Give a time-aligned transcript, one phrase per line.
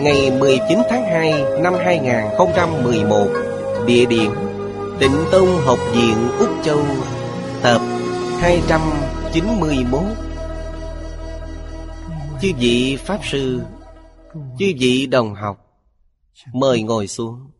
[0.00, 3.28] Ngày 19 tháng 2 năm 2011
[3.86, 4.32] Địa điểm
[5.00, 6.84] Tịnh Tông Học viện Úc Châu,
[7.62, 7.80] Tập
[8.40, 10.02] 291
[12.42, 13.62] Chư vị Pháp Sư,
[14.34, 15.66] Chư vị đồng học,
[16.52, 17.50] Mời ngồi xuống.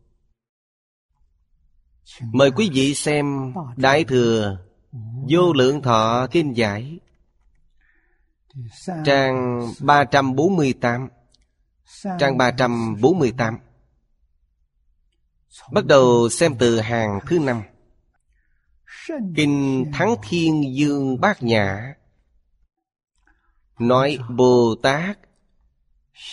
[2.21, 4.57] Mời quý vị xem Đại Thừa
[5.29, 6.99] Vô Lượng Thọ Kinh Giải,
[9.05, 11.09] Trang 348
[12.19, 13.57] Trang 348
[15.71, 17.61] Bắt đầu xem từ hàng thứ năm.
[19.35, 21.93] Kinh Thắng Thiên Dương Bát Nhã.
[23.79, 25.19] Nói Bồ Tát.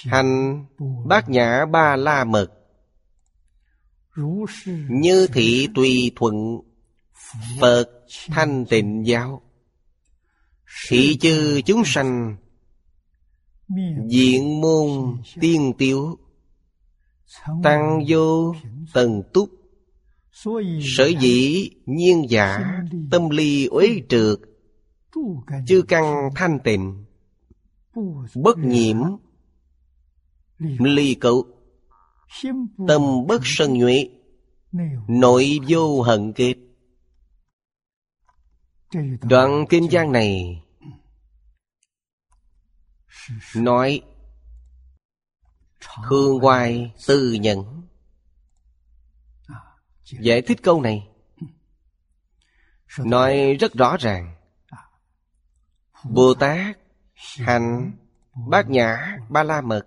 [0.05, 0.65] Hành
[1.07, 2.49] Bát Nhã Ba La Mật.
[4.89, 6.35] Như thị tùy thuận.
[7.61, 7.85] Phật
[8.29, 9.43] thanh tịnh giáo.
[10.89, 12.37] Thị chư chúng sanh.
[14.09, 16.19] Diện môn tiên tiêu
[17.63, 18.55] Tăng vô
[18.95, 19.51] tần túc.
[20.83, 22.81] Sở dĩ nhiên giả
[23.11, 24.39] Tâm ly uế trượt
[25.67, 27.05] Chư căn thanh tịnh.
[28.35, 28.97] Bất nhiễm
[30.59, 31.45] Ly cậu
[32.89, 34.09] Tâm bất sân nhuệ
[35.09, 36.55] Nội vô hận kết
[39.23, 40.63] Đoạn kinh giang này
[43.55, 44.03] Nói
[46.05, 47.83] hương Hoài tư nhận
[50.05, 51.09] Giải thích câu này.
[52.99, 54.37] Nói rất rõ ràng.
[56.05, 56.79] Bồ Tát
[57.15, 57.93] Hành
[58.49, 59.87] Bát Nhã Ba La Mật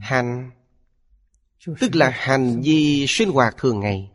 [0.00, 0.50] Hành
[1.80, 4.10] Tức là hành vi sinh hoạt thường ngày.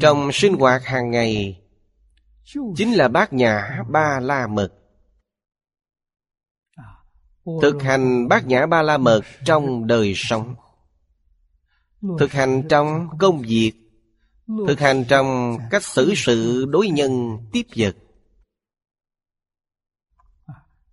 [0.00, 1.62] Trong sinh hoạt hàng ngày
[2.54, 4.72] Chính là bát nhã ba la mật.
[7.62, 10.54] Thực hành bát nhã ba la mật trong đời sống.
[12.18, 13.72] Thực hành trong công việc.
[14.68, 17.96] Thực hành trong cách xử sự đối nhân tiếp vật.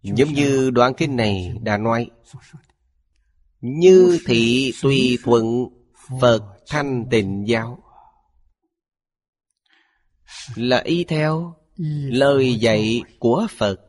[0.02, 2.12] Giống như đoạn kinh này đã nói
[3.62, 5.66] Như thị tùy thuận
[6.22, 7.84] Phật thanh tịnh giáo
[10.56, 11.56] Là y theo
[12.08, 13.82] lời dạy của Phật.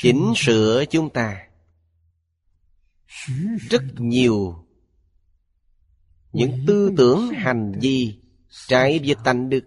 [0.00, 1.46] Chỉnh sửa chúng ta.
[3.70, 4.66] Rất nhiều
[6.32, 8.18] Những tư tưởng hành vi
[8.66, 9.64] Trái với tánh đức.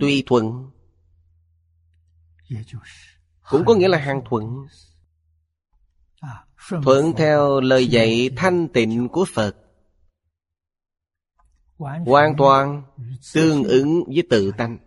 [0.00, 0.70] Tùy thuận.
[3.50, 4.44] Cũng có nghĩa là hàng thuận.
[6.84, 9.56] Thuận theo lời dạy thanh tịnh của phật
[11.78, 12.82] hoàn toàn
[13.34, 14.78] tương ứng với tự tánh.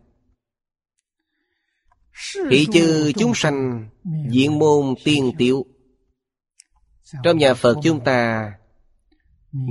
[2.49, 3.89] Thị chư chúng sanh
[4.29, 5.65] diện môn tiên tiểu.
[7.23, 8.51] Trong nhà phật chúng ta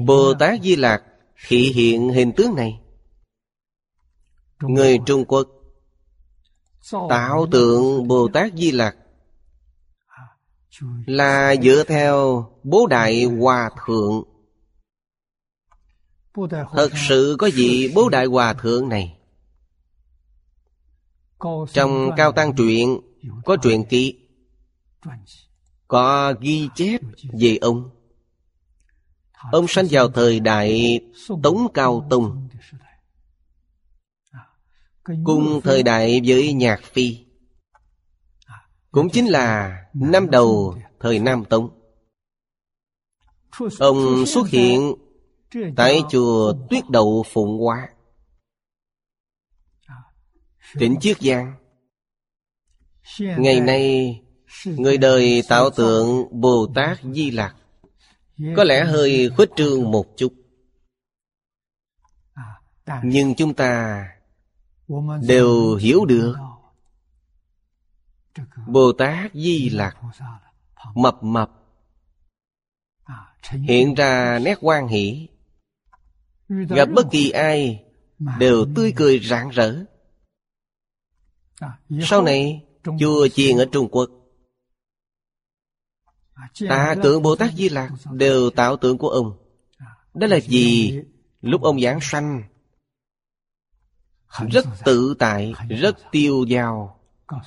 [0.06, 1.02] bồ tát di lạc
[1.48, 2.80] thị hiện hình tướng này.
[4.60, 5.48] Người trung quốc
[6.90, 8.96] Tạo tượng Bồ Tát Di Lặc
[11.06, 14.22] Là dựa theo Bố Đại Hòa Thượng
[16.72, 19.18] Thật sự có gì Bố Đại Hòa Thượng này?
[21.72, 23.00] Trong Cao Tăng Truyện
[23.44, 24.14] Có truyện ký
[25.88, 27.00] Có ghi chép
[27.40, 27.90] về ông.
[29.52, 31.00] Ông sanh vào thời đại
[31.42, 32.48] Tống Cao Tông
[35.24, 37.18] cùng thời đại với nhạc phi.
[38.90, 41.70] Cũng chính là năm đầu thời nam tống.
[43.78, 44.94] Ông xuất hiện
[45.76, 47.88] tại chùa tuyết đậu phụng hóa
[50.78, 51.54] tỉnh chiết giang.
[53.18, 54.14] Ngày nay
[54.64, 57.56] Người đời tạo tượng Bồ Tát Di Lặc
[58.56, 60.32] Có lẽ hơi khuếch trương một chút.
[63.02, 64.04] Nhưng chúng ta
[65.22, 66.36] đều hiểu được
[68.66, 69.96] Bồ Tát Di Lặc
[70.94, 71.50] Mập mập
[73.50, 75.28] Hiện ra nét quan hỷ
[76.48, 77.84] Gặp bất kỳ ai
[78.38, 79.84] Đều tươi cười rạng rỡ.
[82.02, 82.64] Sau này
[83.00, 84.10] Chùa chiền ở Trung Quốc
[86.68, 89.38] Tạ tượng Bồ Tát Di Lạc Đều tạo tượng của ông.
[90.14, 90.98] Đó là gì?
[91.40, 92.42] Lúc ông giảng sanh
[94.50, 97.00] Rất tự tại Rất tiêu dao.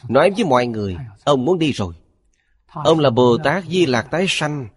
[0.10, 1.94] Nói với mọi người Ông muốn đi rồi.
[2.68, 4.68] Ông là Bồ Tát Di Lạc tái sanh.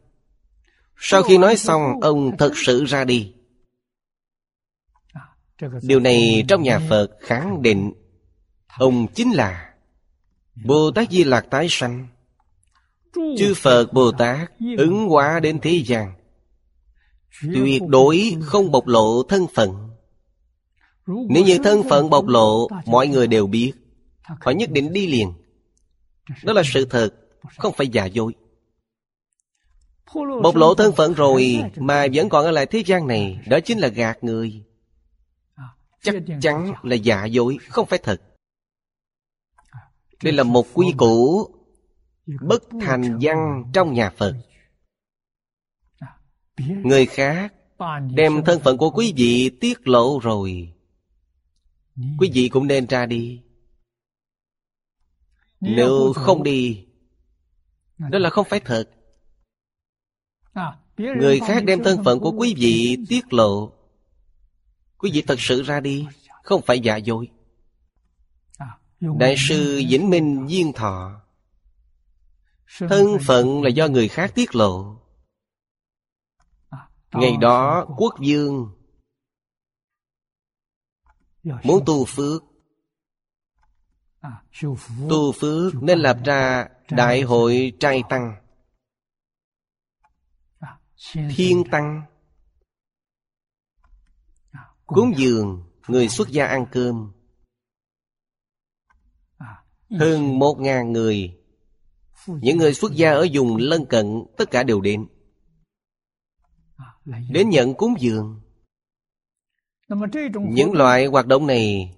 [0.96, 3.34] Sau khi nói xong Ông thật sự ra đi
[5.82, 7.92] Điều này trong nhà Phật khẳng định
[8.78, 9.70] Ông chính là
[10.64, 12.06] Bồ Tát Di Lạc tái sanh.
[13.38, 16.12] Chư Phật Bồ Tát ứng hóa đến thế gian.
[17.54, 19.90] Tuyệt đối không bộc lộ thân phận.
[21.06, 23.72] Nếu như thân phận bộc lộ Mọi người đều biết.
[24.22, 25.32] Họ nhất định đi liền.
[26.42, 27.10] Đó là sự thật
[27.58, 28.32] Không phải giả dối.
[30.42, 33.78] Bộc lộ thân phận rồi Mà vẫn còn ở lại thế gian này Đó chính
[33.78, 34.64] là gạt người
[36.04, 38.22] Chắc chắn là giả dối Không phải thật.
[40.22, 41.48] Đây là một quy củ
[42.40, 44.34] Bất thành văn trong nhà Phật.
[46.58, 47.54] Người khác
[48.14, 50.72] Đem thân phận của quý vị tiết lộ rồi.
[52.18, 53.42] Quý vị cũng nên ra đi.
[55.60, 56.86] Nếu không đi
[57.98, 58.90] Đó là không phải thật.
[60.96, 63.72] Người khác đem thân phận của quý vị tiết lộ
[65.04, 66.06] Quý vị thật sự ra đi,
[66.42, 67.28] Không phải giả dối.
[69.00, 71.20] Đại sư Vĩnh Minh Duyên Thọ.
[72.78, 75.00] Thân phận là do người khác tiết lộ.
[77.12, 78.68] Ngày đó, quốc dương
[81.42, 82.42] Muốn tu phước.
[85.10, 88.36] Tu phước nên lập ra Đại hội trai tăng.
[91.12, 92.13] Thiên tăng.
[94.86, 97.12] Cúng dường Người xuất gia ăn cơm.
[99.90, 101.36] Hơn một ngàn người
[102.26, 105.06] Những người xuất gia ở vùng lân cận Tất cả đều đến.
[107.30, 108.40] Đến nhận cúng dường.
[110.48, 111.94] Những loại hoạt động này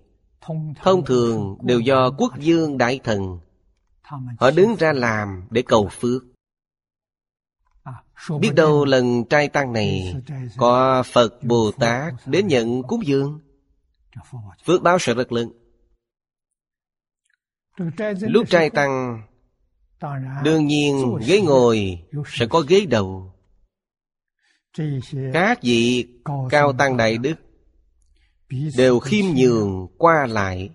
[0.82, 3.38] Thông thường đều do quốc dương đại thần.
[4.38, 6.22] Họ đứng ra làm để cầu phước
[8.40, 10.14] Biết đâu lần trai tăng này
[10.56, 13.40] Có Phật Bồ Tát đến nhận cúng dường.
[14.64, 15.52] Phước báo sẽ rất lớn.
[18.20, 19.22] Lúc trai tăng
[20.44, 23.32] Đương nhiên ghế ngồi sẽ có ghế đầu.
[25.32, 26.06] Các vị
[26.50, 27.34] cao tăng đại đức
[28.76, 30.70] Đều khiêm nhường qua lại.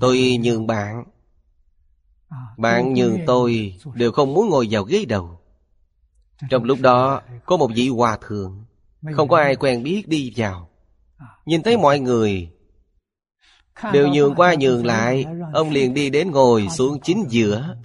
[0.00, 1.04] Tôi nhường bạn.
[2.58, 5.43] Bạn nhường tôi Đều không muốn ngồi vào ghế đầu
[6.50, 8.64] trong lúc đó, Có một vị hòa thượng,
[9.12, 10.68] Không có ai quen biết đi vào.
[11.46, 12.50] Nhìn thấy mọi người,
[13.92, 17.76] Đều nhường qua nhường lại, Ông liền đi đến ngồi xuống chính giữa.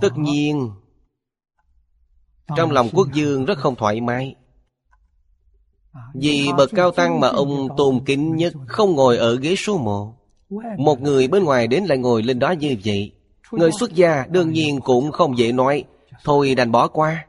[0.00, 0.70] Tất nhiên,
[2.56, 4.34] Trong lòng quốc dương rất không thoải mái.
[6.14, 10.14] Vì bậc cao tăng mà ông tôn kính nhất Không ngồi ở ghế số một.
[10.78, 13.15] Một người bên ngoài đến lại ngồi lên đó như vậy.
[13.52, 15.84] Người xuất gia đương nhiên cũng không dễ nói.
[16.24, 17.26] Thôi đành bỏ qua.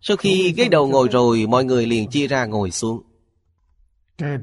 [0.00, 3.02] Sau khi ghế đầu ngồi rồi, Mọi người liền chia ra ngồi xuống.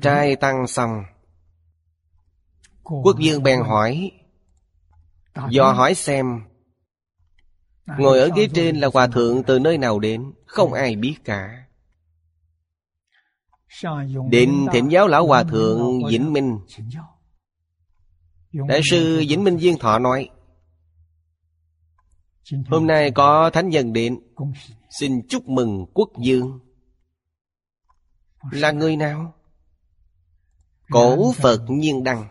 [0.02, 1.04] Trai tăng xong.
[2.84, 4.12] Quốc dương bèn hỏi.
[5.50, 6.42] Do hỏi xem,
[7.98, 10.34] Ngồi ở ghế trên là hòa thượng từ nơi nào đến?
[10.46, 11.64] Không ai biết cả.
[14.30, 16.60] Định thỉnh giáo lão hòa thượng Vĩnh Minh.
[18.68, 20.30] Đại sư Vĩnh Minh Duyên Thọ nói
[22.68, 24.20] Hôm nay có thánh nhân đến
[25.00, 26.60] Xin chúc mừng quốc dương.
[28.52, 29.34] Là người nào?
[30.90, 32.28] Cổ Phật Nhiên Đăng.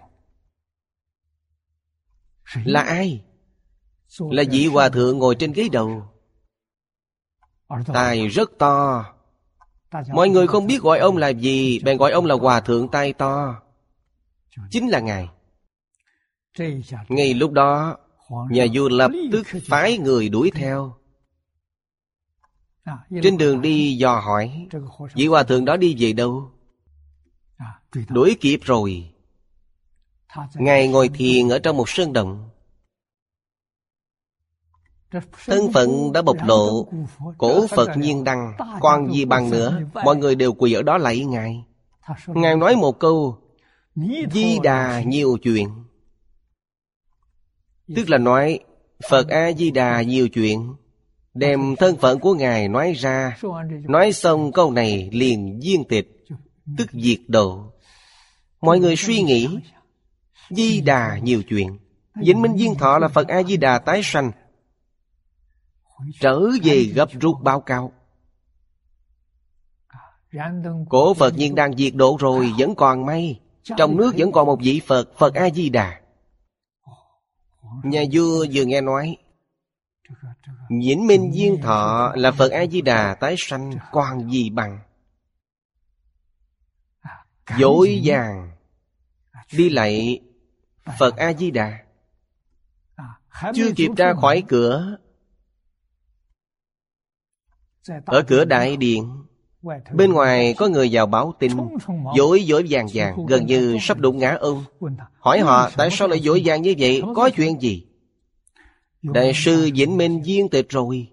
[2.64, 3.24] Là ai?
[4.18, 6.08] Là vị hòa thượng ngồi trên ghế đầu.
[7.86, 9.04] Tài rất to.
[10.08, 13.12] Mọi người không biết gọi ông là gì Bèn gọi ông là hòa thượng tay
[13.12, 13.62] to.
[14.70, 15.28] Chính là Ngài.
[17.08, 17.96] Ngay lúc đó
[18.50, 20.94] Nhà vua lập tức phái người đuổi theo.
[23.22, 24.68] Trên đường đi dò hỏi
[25.14, 26.50] Vị hòa thượng đó đi về đâu?
[28.08, 29.10] Đuổi kịp rồi.
[30.54, 32.48] Ngài ngồi thiền ở trong một sơn động.
[35.46, 36.88] Thân phận đã bộc lộ
[37.38, 41.24] Cổ Phật nhiên đăng Còn gì bằng nữa Mọi người đều quỳ ở đó lạy
[41.24, 41.64] Ngài.
[42.26, 43.38] Ngài nói một câu
[44.32, 45.68] Di đà nhiều chuyện
[47.96, 48.58] Tức là nói,
[49.10, 50.74] Phật A-di-đà nhiều chuyện,
[51.34, 53.38] Đem thân phận của Ngài nói ra.
[53.88, 56.24] Nói xong câu này liền viên tịch,
[56.78, 57.72] Tức diệt độ.
[58.60, 59.48] Mọi người suy nghĩ
[60.50, 61.78] Di đà nhiều chuyện.
[62.14, 64.32] Vĩnh Minh Duyên Thọ là Phật A-di-đà tái sanh,
[66.20, 67.92] Trở về gấp rút báo cáo.
[70.88, 73.40] Cổ Phật nhiên đang diệt độ rồi, Vẫn còn may.
[73.76, 76.01] Trong nước vẫn còn một vị Phật Phật A-di-đà.
[77.84, 79.16] Nhà vua vừa nghe nói
[80.68, 84.78] Nhĩn Minh Duyên Thọ là Phật A-di-đà tái sanh còn gì bằng?
[87.58, 88.52] Dối vàng
[89.52, 90.20] Đi lại
[90.98, 91.84] Phật A-di-đà.
[93.54, 94.96] Chưa kịp ra khỏi cửa,
[98.06, 99.24] Ở cửa đại điện
[99.92, 101.52] Bên ngoài có người vào báo tin
[102.16, 104.64] Dối dối vàng vàng Gần như sắp đụng ngã ông
[105.18, 107.02] Hỏi họ tại sao lại dối vàng như vậy?
[107.16, 107.86] Có chuyện gì?
[109.02, 111.08] Đại sư Vĩnh Minh viên tịch rồi.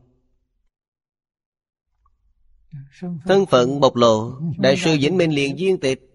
[3.25, 6.05] Thân phận bộc lộ Đại sư Vĩnh Minh liền viên tịch.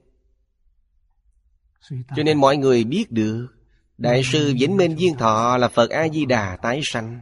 [1.91, 3.49] Cho nên mọi người biết được
[3.99, 7.21] Đại sư Vĩnh Minh Viên Thọ là Phật A-di-đà tái sanh.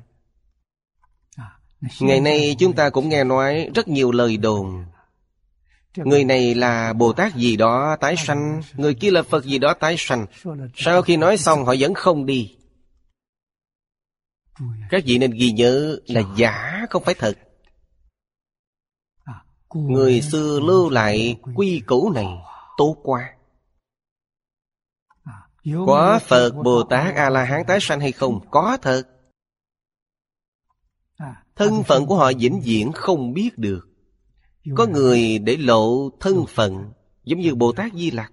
[2.01, 4.85] Ngày nay chúng ta cũng nghe nói rất nhiều lời đồn
[5.97, 9.75] Người này là Bồ Tát gì đó tái sanh Người kia là Phật gì đó
[9.75, 10.27] tái sanh.
[10.75, 12.57] Sau khi nói xong họ vẫn không đi.
[14.91, 17.39] Các vị nên ghi nhớ là giả không phải thật.
[19.75, 22.27] Người xưa lưu lại quy củ này
[22.77, 23.35] tốt quá.
[25.87, 28.41] Có Phật Bồ Tát A-la-hán tái sanh hay không?
[28.51, 29.03] Có thật.
[31.57, 33.92] Thân phận của họ vĩnh viễn không biết được
[34.77, 36.93] Có người để lộ thân phận
[37.25, 38.33] Giống như Bồ Tát Di Lặc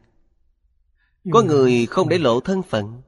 [1.32, 3.02] Có người không để lộ thân phận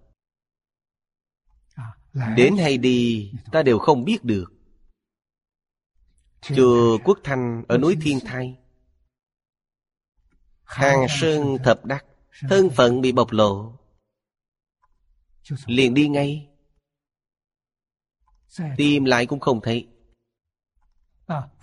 [2.36, 4.54] Đến hay đi ta đều không biết được
[6.42, 8.58] Chùa Quốc Thanh ở núi Thiên Thai
[10.64, 12.06] Hàng Sơn Thập Đắc
[12.50, 13.78] Thân phận bị bộc lộ
[15.66, 16.48] Liền đi ngay
[18.78, 19.88] Tìm lại cũng không thấy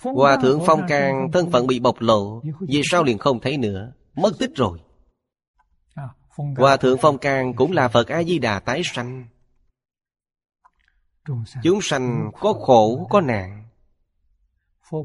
[0.03, 2.43] Hòa thượng Phong Càng thân phận bị bộc lộ.
[2.61, 3.93] Vì sao liền không thấy nữa?
[4.15, 4.79] Mất tích rồi.
[6.57, 9.25] Hòa thượng Phong Càng cũng là Phật A-di-đà tái sanh.
[11.63, 13.65] Chúng sanh có khổ có nạn.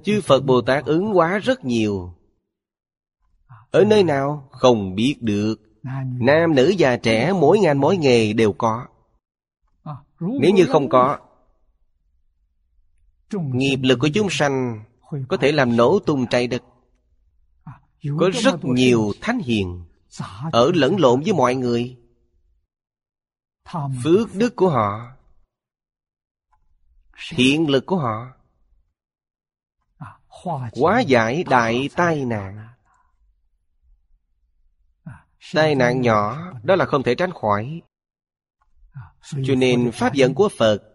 [0.03, 2.13] Chư Phật Bồ Tát ứng hóa rất nhiều.
[3.71, 4.47] Ở nơi nào?
[4.51, 5.55] Không biết được.
[6.19, 8.87] Nam nữ già trẻ mỗi ngành mỗi nghề đều có.
[10.19, 11.17] Nếu như không có
[13.41, 14.83] Nghiệp lực của chúng sanh
[15.27, 16.63] Có thể làm nổ tung trái đất.
[18.19, 19.85] Có rất nhiều thánh hiền
[20.51, 21.97] Ở lẫn lộn với mọi người.
[24.03, 25.13] Phước đức của họ
[27.29, 28.27] Thiện lực của họ.
[30.81, 32.67] Hóa giải đại tai nạn.
[35.53, 37.81] Tai nạn nhỏ Đó là không thể tránh khỏi.
[39.45, 40.92] Cho nên Pháp dẫn của Phật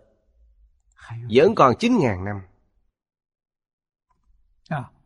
[1.30, 2.40] vẫn còn 9.000 năm.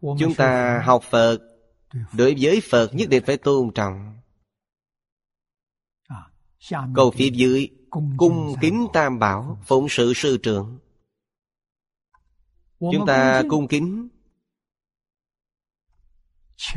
[0.01, 1.39] Chúng ta học Phật.
[2.13, 4.21] Đối với Phật nhất định phải tôn trọng.
[6.95, 7.71] Câu phía dưới
[8.17, 10.79] Cung kính tam bảo Phụng sự sư trưởng.
[12.81, 14.09] Chúng ta cung kính.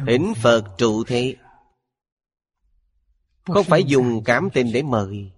[0.07, 1.35] Thỉnh Phật trụ thế.
[3.45, 5.31] Không phải dùng cảm tình để mời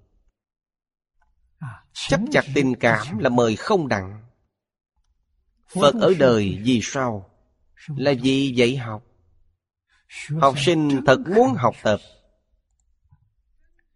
[1.97, 4.23] Chấp chặt tình cảm là mời không đặng.
[5.67, 7.29] Phật ở đời vì sao?
[7.87, 9.03] Là vì dạy học.
[10.41, 11.99] Học sinh thật muốn học tập.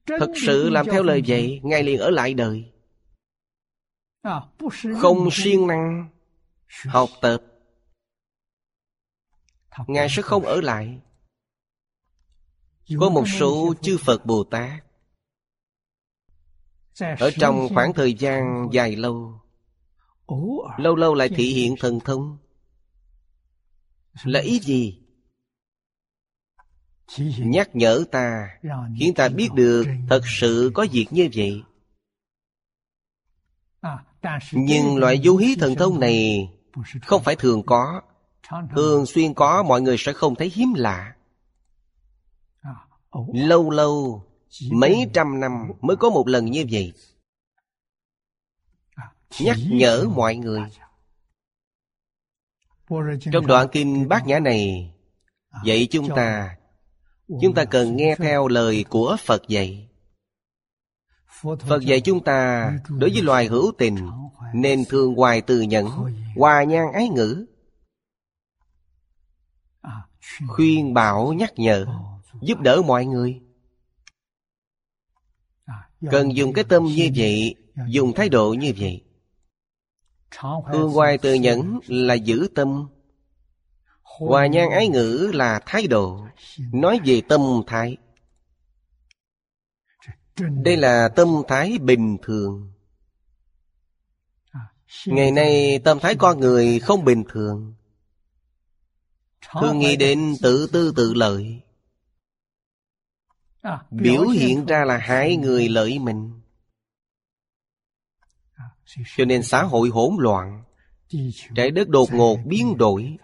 [0.05, 2.71] Thật sự làm theo lời dạy Ngài liền ở lại đời.
[5.01, 6.09] Không siêng năng
[6.85, 7.41] Học tập.
[9.87, 10.99] Ngài sẽ không ở lại.
[12.99, 14.90] Có một số chư Phật Bồ Tát
[16.99, 19.41] ở trong khoảng thời gian dài lâu
[20.77, 22.37] lâu lâu lại thị hiện thần thông.
[24.23, 24.97] Là ý gì?
[27.37, 28.47] Nhắc nhở ta
[28.99, 31.63] khiến ta biết được thật sự có việc như vậy.
[34.51, 36.49] Nhưng loại du hí thần thông này
[37.01, 38.01] không phải thường có.
[38.75, 41.15] Thường xuyên có mọi người sẽ không thấy hiếm lạ.
[43.33, 44.25] Lâu lâu
[44.71, 46.93] Mấy trăm năm mới có một lần như vậy.
[49.39, 50.61] Nhắc nhở mọi người.
[53.31, 54.93] Trong đoạn kinh bát nhã này,
[55.63, 56.57] Dạy chúng ta
[57.41, 59.89] Chúng ta cần nghe theo lời của Phật dạy.
[61.41, 64.09] Phật dạy chúng ta Đối với loài hữu tình
[64.53, 65.87] Nên thương hoài từ nhẫn
[66.35, 67.45] Hòa nhan ái ngữ.
[70.47, 71.85] Khuyên bảo nhắc nhở,
[72.41, 73.41] Giúp đỡ mọi người.
[76.11, 77.55] Cần dùng cái tâm như vậy,
[77.87, 79.03] Dùng thái độ như vậy.
[80.71, 82.87] Hương hoài tự nhẫn là giữ tâm.
[84.01, 86.27] Hòa nhan ái ngữ là thái độ.
[86.73, 87.97] Nói về tâm thái.
[90.63, 92.73] Đây là tâm thái bình thường.
[95.05, 97.73] Ngày nay, tâm thái con người không bình thường.
[99.61, 101.61] Thường nghĩ đến tự tư tự lợi.
[103.91, 106.41] Biểu hiện ra là hai người lợi mình.
[109.17, 110.63] Cho nên xã hội hỗn loạn.
[111.55, 113.17] Trái đất đột ngột biến đổi.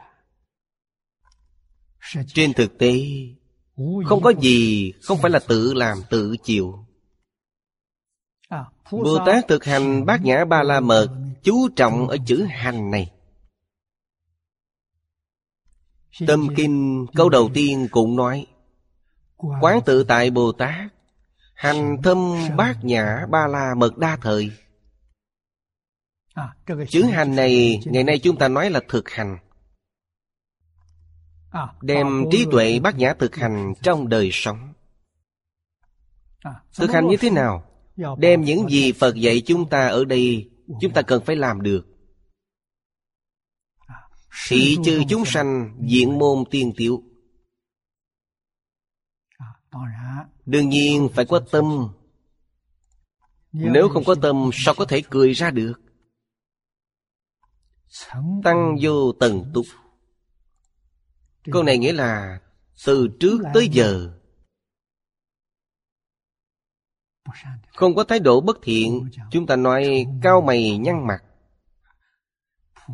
[2.28, 3.00] Trên thực tế
[4.06, 6.86] Không có gì không phải là tự làm tự chịu.
[8.92, 11.08] Bồ Tát thực hành bát nhã ba la mật
[11.44, 13.12] Chú trọng ở chữ hành này.
[16.28, 18.48] Tâm kinh câu đầu tiên cũng nói
[19.38, 20.92] Quán tự tại Bồ Tát.
[21.54, 24.52] Hành thâm bát nhã ba la mật đa thời.
[26.90, 29.38] Chữ hành này Ngày nay chúng ta nói là thực hành.
[31.82, 34.74] Đem trí tuệ bát nhã thực hành trong đời sống.
[36.78, 37.64] Thực hành như thế nào?
[38.18, 40.50] Đem những gì Phật dạy chúng ta ở đây
[40.82, 41.88] Chúng ta cần phải làm được.
[44.50, 47.04] Thị chư chúng sanh diện môn tiên tiểu
[50.46, 51.90] Đương nhiên, phải có tâm.
[53.52, 55.74] Nếu không có tâm, sao có thể cười ra được?
[58.44, 59.66] Tăng vô tần tục.
[61.52, 62.40] Câu này nghĩa là
[62.86, 64.14] Từ trước tới giờ.
[67.76, 71.24] Không có thái độ bất thiện, Chúng ta nói cao mày nhăn mặt.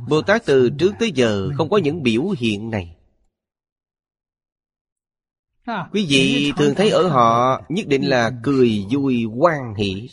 [0.08, 2.98] Bồ Tát từ trước tới giờ không có những biểu hiện này.
[5.68, 10.10] Quý vị thường thấy ở họ nhất định là cười vui hoan hỷ.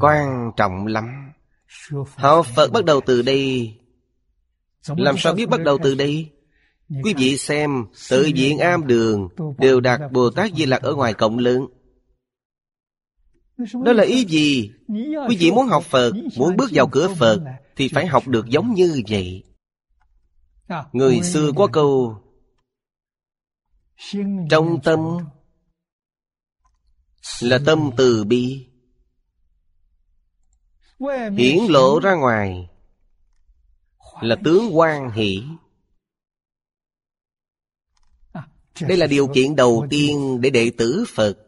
[0.00, 1.32] Quan trọng lắm.
[2.14, 3.74] Họ Phật bắt đầu từ đây.
[4.96, 6.30] Làm sao biết bắt đầu từ đây?
[7.02, 9.28] Quý vị xem Tự viện am đường
[9.58, 11.66] Đều đặt Bồ Tát Di Lặc ở ngoài cộng lớn.
[13.84, 14.70] Đó là ý gì?
[15.28, 17.40] Quý vị muốn học Phật Muốn bước vào cửa Phật
[17.76, 19.44] Thì phải học được giống như vậy.
[20.92, 22.22] Người xưa có câu
[24.50, 24.98] trong tâm
[27.40, 28.66] là tâm từ bi.
[31.36, 32.70] Hiển lộ ra ngoài
[34.20, 35.42] là tướng quan hỷ.
[38.80, 41.38] Đây là điều kiện đầu tiên để đệ tử phật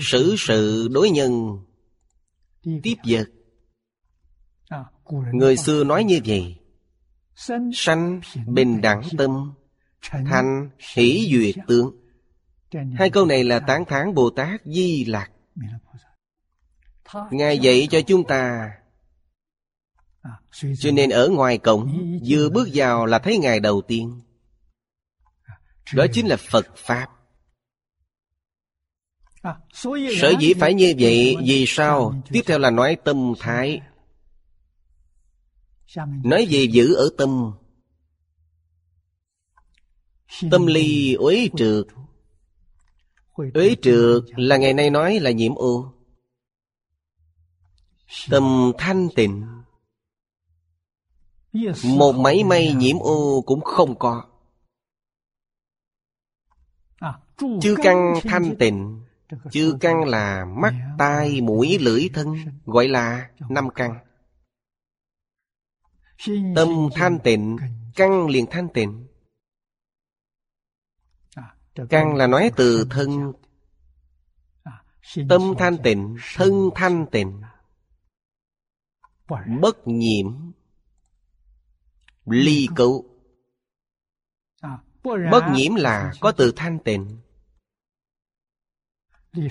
[0.00, 1.58] xử sự đối nhân.
[2.82, 3.26] Tiếp vật.
[5.32, 6.56] Người xưa nói như vậy.
[7.74, 9.54] Sanh bình đẳng tâm.
[10.10, 12.06] Thành hỷ duyệt tướng.
[12.94, 15.30] Hai câu này là tán thán Bồ Tát Di Lạc
[17.30, 18.70] Ngài dạy cho chúng ta
[20.52, 24.20] Cho nên ở ngoài cổng Vừa bước vào là thấy Ngài đầu tiên.
[25.94, 27.06] Đó chính là Phật Pháp.
[30.20, 32.22] Sở dĩ phải như vậy Vì sao?
[32.30, 33.80] Tiếp theo là nói tâm thái.
[36.24, 37.52] Nói về giữ ở tâm
[40.50, 41.86] Tâm ly uế trượt
[43.54, 45.92] Uế trượt là ngày nay nói là nhiễm ô
[48.30, 49.46] Tâm thanh tịnh.
[51.84, 54.24] Một máy may nhiễm ô cũng không có.
[57.60, 59.02] Chư căn thanh tịnh.
[59.50, 62.34] Chư căn là mắt, tai, mũi, lưỡi, thân
[62.64, 63.98] Gọi là năm căn.
[66.56, 67.56] Tâm thanh tịnh
[67.94, 69.06] Căn liền thanh tịnh.
[71.90, 73.32] Căn là nói từ thân
[75.28, 77.42] Tâm thanh tịnh Thân thanh tịnh.
[79.60, 80.52] Bất nhiễm.
[82.24, 83.04] Ly cấu.
[85.02, 87.18] Bất nhiễm là có từ thanh tịnh.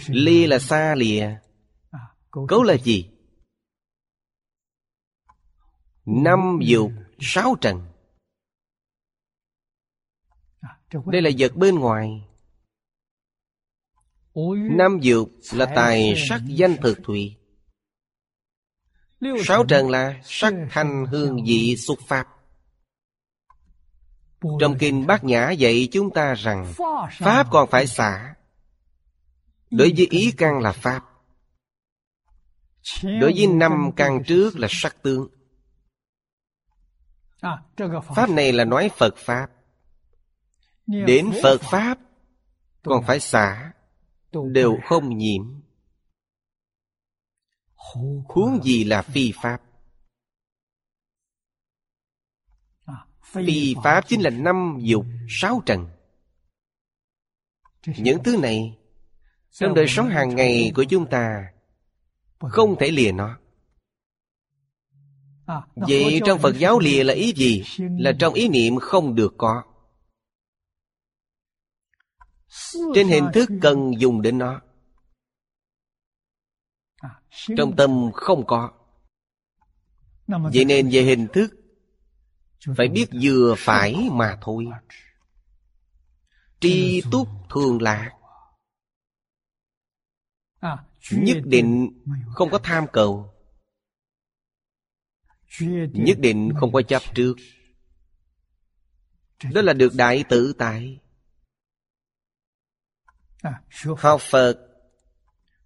[0.08, 1.40] Ly là xa lìa.
[2.48, 3.10] Cấu là gì?
[6.06, 7.86] Năm dục sáu trần
[10.92, 12.22] đây là vật bên ngoài.
[14.78, 17.36] Năm dục là tài sắc danh thực thùy
[19.46, 22.28] Sáu trần là sắc thanh hương vị xuất pháp
[24.60, 26.74] Trong kinh Bát Nhã dạy chúng ta rằng
[27.18, 28.36] Pháp còn phải xả.
[29.72, 31.06] Đối với ý căn là Pháp.
[33.04, 35.28] Đối với năm căn trước là sắc tướng.
[38.16, 39.48] Pháp này là nói Phật Pháp
[40.88, 42.00] Đến Phật Pháp
[42.84, 43.74] Còn phải xả.
[44.52, 45.62] Đều không nhiễm.
[48.28, 49.62] Huống gì là phi Pháp?
[53.24, 55.88] Phi Pháp chính là năm dục sáu trần.
[57.98, 58.78] Những thứ này
[59.52, 61.54] Trong đời sống hàng ngày của chúng ta
[62.40, 63.38] Không thể lìa nó.
[65.76, 67.64] Vậy trong Phật giáo lìa là ý gì?
[67.78, 69.64] Là trong ý niệm không được có
[72.96, 74.62] Trên hình thức cần dùng đến nó.
[77.58, 78.72] Trong tâm không có.
[80.28, 81.52] Vậy nên về hình thức
[82.78, 84.66] Phải biết vừa phải mà thôi.
[86.60, 88.12] Tri túc thường lạc.
[91.12, 92.02] Nhất định
[92.34, 93.34] không có tham cầu.
[95.94, 97.36] Nhất định không có chấp trước.
[99.54, 101.00] Đó là được đại tự tại
[103.98, 104.56] Học Phật.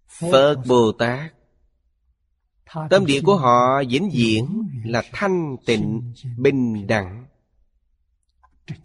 [0.06, 1.32] Phật Bồ Tát.
[2.90, 7.26] Tâm địa của họ vĩnh viễn là thanh tịnh, bình đẳng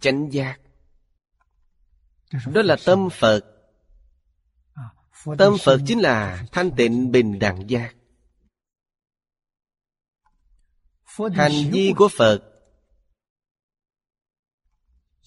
[0.00, 0.60] Chánh giác.
[2.52, 3.40] Đó là tâm Phật.
[5.38, 7.94] Tâm Phật chính là thanh tịnh bình đẳng giác.
[11.34, 12.55] Hành vi của Phật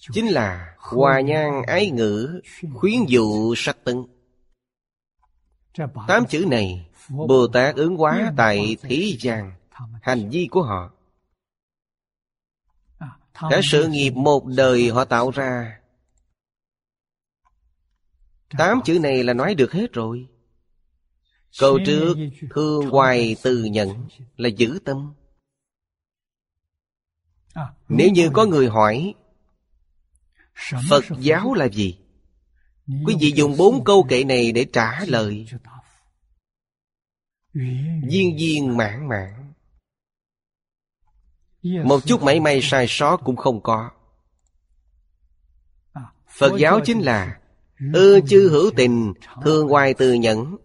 [0.00, 2.40] Chính là hòa nhan ái ngữ
[2.74, 4.04] Khuyến dụ sắc tấn.
[6.08, 9.52] Tám chữ này Bồ Tát ứng hóa tại thế gian,
[10.02, 10.90] Hành vi của họ.
[13.34, 15.80] Cả sự nghiệp một đời họ tạo ra.
[18.58, 20.26] Tám chữ này là nói được hết rồi.
[21.58, 22.14] Câu trước,
[22.50, 25.14] Thương hoài từ nhận Là giữ tâm.
[27.88, 29.14] Nếu như có người hỏi
[30.88, 31.98] Phật giáo là gì?
[33.06, 35.46] Quý vị dùng bốn câu kệ này để trả lời.
[38.08, 39.52] Viên viên mãn mãn
[41.62, 43.90] Một chút mảy may sai sót cũng không có.
[46.28, 47.40] Phật giáo chính là
[47.92, 49.12] Ư chư hữu tình
[49.44, 50.56] Thương hoài từ nhẫn.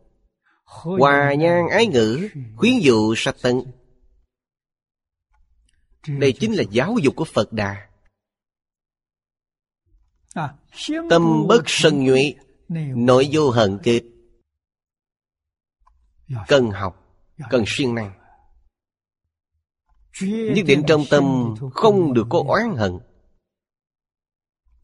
[0.65, 3.61] Hòa nhan ái ngữ Khuyến dụ sạch tận.
[6.07, 7.87] Đây chính là giáo dục của Phật Đà
[11.09, 12.33] Tâm bất sân nhuệ
[12.95, 14.01] Nội vô hận kết
[16.47, 17.01] Cần học
[17.49, 18.11] Cần siêng năng.
[20.21, 22.99] Nhất định trong tâm Không được có oán hận.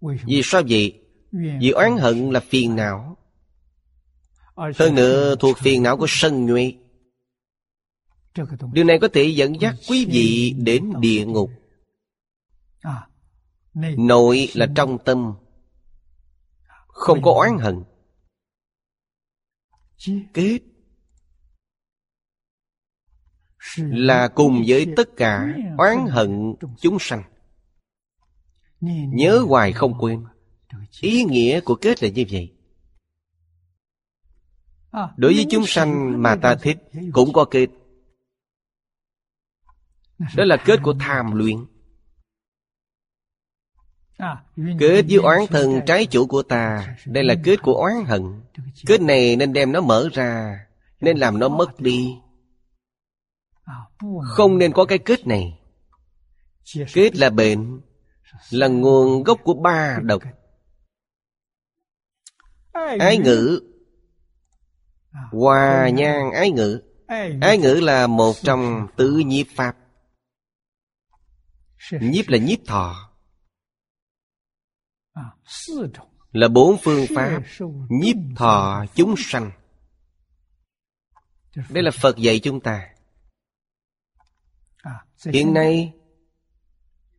[0.02, 1.02] Vì sao vậy?
[1.32, 3.18] Vì oán hận là phiền não.
[4.56, 6.74] Hơn nữa thuộc phiền não của sân nhuệ.
[8.74, 11.50] Điều này có thể dẫn dắt quý vị đến địa ngục.
[13.98, 15.34] Nội là trong tâm
[16.92, 17.84] Không có oán hận.
[20.34, 20.60] Kết
[23.78, 27.24] Là cùng với tất cả oán hận chúng sanh.
[29.14, 30.26] Nhớ hoài không quên.
[31.02, 32.54] Ý nghĩa của kết là như vậy.
[35.18, 36.78] Đối với chúng sanh mà ta thích
[37.14, 37.68] Cũng có kết.
[40.36, 41.58] Đó là kết của tham luyện
[44.80, 48.42] Kết với oán thần trái chủ của ta, Đây là kết của oán hận.
[48.86, 50.60] Kết này nên đem nó mở ra,
[51.02, 52.16] Nên làm nó mất đi.
[54.24, 55.60] Không nên có cái kết này.
[56.94, 57.82] Kết là bệnh,
[58.50, 60.22] Là nguồn gốc của ba độc.
[63.00, 63.62] Ái ngữ.
[65.32, 66.82] Hòa nhang ái ngữ.
[67.42, 69.78] Ái ngữ là một trong tứ nhiếp pháp.
[71.92, 73.11] Nhiếp là nhiếp thọ.
[76.32, 77.42] Là bốn phương pháp
[77.90, 79.52] Nhiếp thọ chúng sanh.
[81.70, 82.88] Đây là Phật dạy chúng ta.
[85.26, 85.94] Hiện nay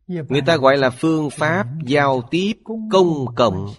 [0.07, 2.53] Người ta gọi là phương pháp giao tiếp
[2.89, 3.73] công cộng.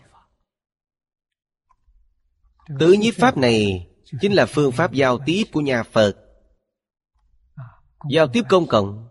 [2.79, 3.89] Tứ nhiếp pháp này
[4.21, 6.17] Chính là phương pháp giao tiếp của nhà Phật.
[8.11, 9.09] Giao tiếp công cộng.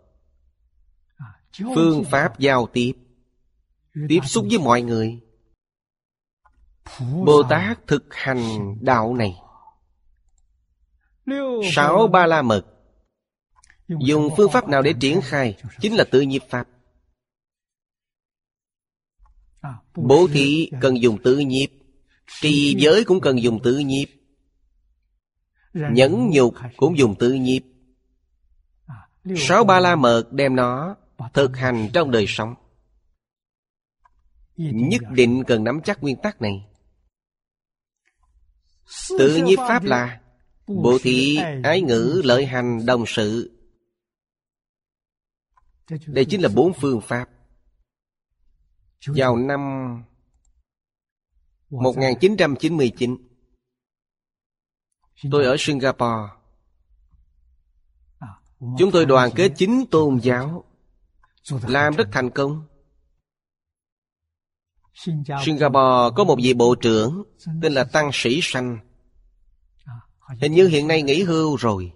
[1.76, 2.93] Phương pháp giao tiếp
[4.10, 5.20] Tiếp xúc với mọi người.
[7.00, 9.36] Bồ Tát thực hành đạo này.
[11.74, 12.66] Sáu ba la mật
[13.88, 15.58] Dùng phương pháp nào để triển khai?
[15.82, 16.68] Chính là tự nghiệp pháp.
[19.96, 21.68] Bố thí cần dùng tự nghiệp
[22.42, 24.06] Trì giới cũng cần dùng tự nghiệp
[25.74, 27.62] Nhẫn nhục cũng dùng tự nghiệp
[29.36, 30.96] Sáu ba la mật đem nó
[31.34, 32.56] Thực hành trong đời sống
[34.58, 36.66] Nhất định cần nắm chắc nguyên tắc này.
[39.18, 40.20] Tự nhiếp pháp là
[40.68, 43.52] Bố thí, ái ngữ, lợi hành, đồng sự.
[46.08, 47.30] Đây chính là bốn phương pháp.
[49.08, 49.60] Vào năm
[51.70, 53.18] 1999
[55.32, 56.34] Tôi ở Singapore.
[58.60, 60.63] Chúng tôi đoàn kết chính tôn giáo
[61.68, 62.68] Làm rất thành công
[64.96, 67.24] Singapore có một vị bộ trưởng
[67.62, 68.78] Tên là Tăng Sĩ Sanh.
[70.42, 71.92] Hình như hiện nay nghỉ hưu rồi.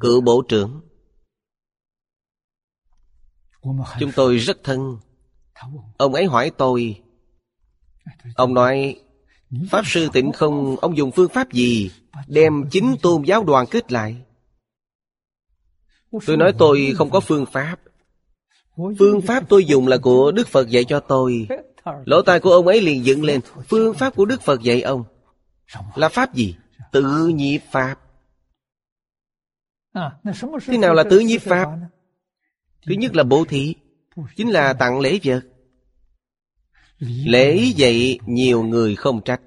[0.00, 0.80] Cựu bộ trưởng.
[3.98, 4.98] Chúng tôi rất thân.
[5.96, 7.02] Ông ấy hỏi tôi.
[8.34, 9.00] Ông nói
[9.70, 11.90] Pháp sư tịnh không Ông dùng phương pháp gì
[12.26, 14.16] Đem chính tôn giáo đoàn kết lại?
[16.26, 17.76] Tôi nói tôi không có phương pháp.
[18.98, 21.48] Phương pháp tôi dùng là của Đức Phật dạy cho tôi
[22.04, 23.40] Lỗ tai của ông ấy liền dựng lên.
[23.68, 25.04] Phương pháp của Đức Phật dạy ông
[25.94, 26.56] Là pháp gì?
[26.92, 28.00] Tự nhiếp pháp.
[30.66, 31.68] Thế nào là tự nhiếp pháp?
[32.86, 33.74] Thứ nhất là bố thí,
[34.36, 35.40] Chính là tặng lễ vật.
[37.26, 39.40] Lễ dạy nhiều người không trách.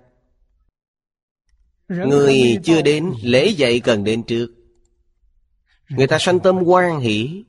[1.88, 4.54] Người chưa đến, lễ dạy cần đến trước.
[5.90, 7.44] Người ta sanh tâm quan hỷ.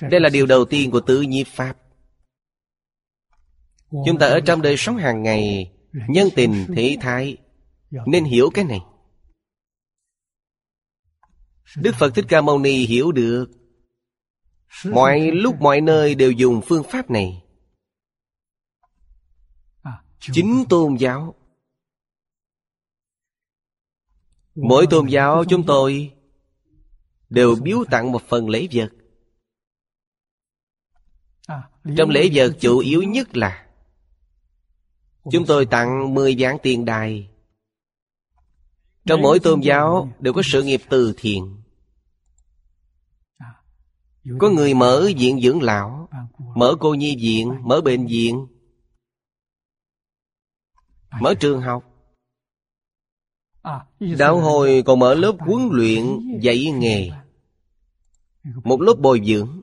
[0.00, 1.76] Đây là điều đầu tiên của tự nhiếp Pháp.
[4.06, 5.72] Chúng ta ở trong đời sống hàng ngày
[6.08, 7.36] Nhân tình, thị thái
[8.06, 8.80] Nên hiểu cái này.
[11.76, 13.46] Đức Phật Thích Ca Mâu Ni hiểu được.
[14.84, 17.42] Mọi lúc mọi nơi đều dùng phương pháp này.
[20.20, 21.34] Chính tôn giáo.
[24.54, 26.12] Mỗi tôn giáo chúng tôi
[27.28, 28.88] Đều biếu tặng một phần lễ vật.
[31.96, 33.63] Trong lễ vật chủ yếu nhất là
[35.32, 37.28] Chúng tôi tặng 10 vạn tiền đài.
[39.06, 41.62] Trong mỗi tôn giáo đều có sự nghiệp từ thiện.
[44.38, 46.08] Có người mở viện dưỡng lão
[46.56, 48.46] Mở cô nhi viện, mở bệnh viện
[51.20, 51.84] Mở trường học.
[54.18, 56.04] Đạo hồi còn mở lớp huấn luyện
[56.40, 57.10] dạy nghề.
[58.44, 59.60] Một lớp bồi dưỡng.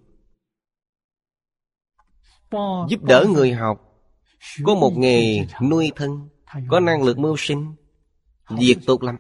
[2.90, 3.91] Giúp đỡ người học
[4.64, 6.30] có một nghề nuôi thân,
[6.70, 7.76] Có năng lực mưu sinh,
[8.50, 9.18] Việc tốt lắm.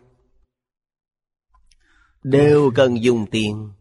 [2.24, 3.72] Đều cần dùng tiền.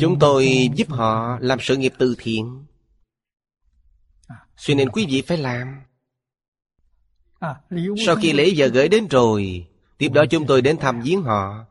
[0.00, 2.66] Chúng tôi giúp họ làm sự nghiệp từ thiện.
[4.56, 5.82] Cho nên quý vị phải làm.
[8.06, 9.66] Sau khi lễ giờ gửi đến rồi,
[9.98, 11.66] Tiếp đó chúng tôi đến thăm viếng họ.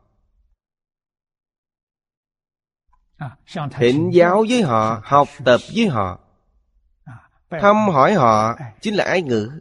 [3.72, 6.29] Thỉnh giáo với họ, Học tập với họ.
[7.50, 9.60] Thăm hỏi họ Chính là ái ngữ.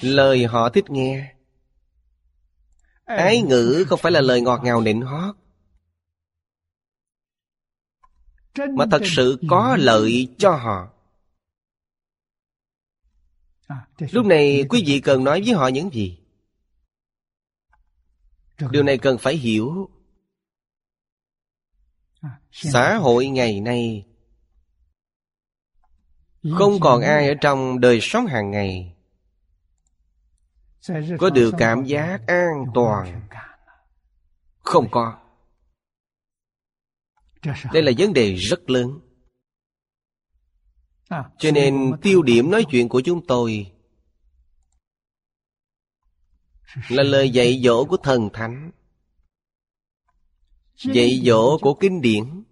[0.00, 1.34] Lời họ thích nghe.
[3.04, 5.36] Ái ngữ không phải là lời ngọt ngào nịnh hót.
[8.76, 10.92] Mà thật sự có lợi cho họ.
[13.98, 16.18] Lúc này quý vị cần nói với họ những gì?
[18.70, 19.90] Điều này cần phải hiểu.
[22.50, 24.09] Xã hội ngày nay
[26.42, 28.94] không còn ai ở trong đời sống hàng ngày.
[31.18, 33.28] Có được cảm giác an toàn.
[34.60, 35.18] không có.
[37.72, 39.00] Đây là vấn đề rất lớn.
[41.38, 43.72] Cho nên tiêu điểm nói chuyện của chúng tôi
[46.88, 48.70] là lời dạy dỗ của thần thánh
[50.76, 52.42] dạy dỗ của kinh điển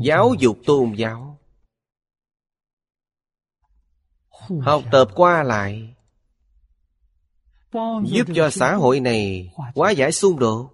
[0.00, 1.38] giáo dục tôn giáo.
[4.60, 5.94] Học tập qua lại.
[8.04, 10.12] Giúp cho xã hội này hóa giải.
[10.12, 10.70] xung đột.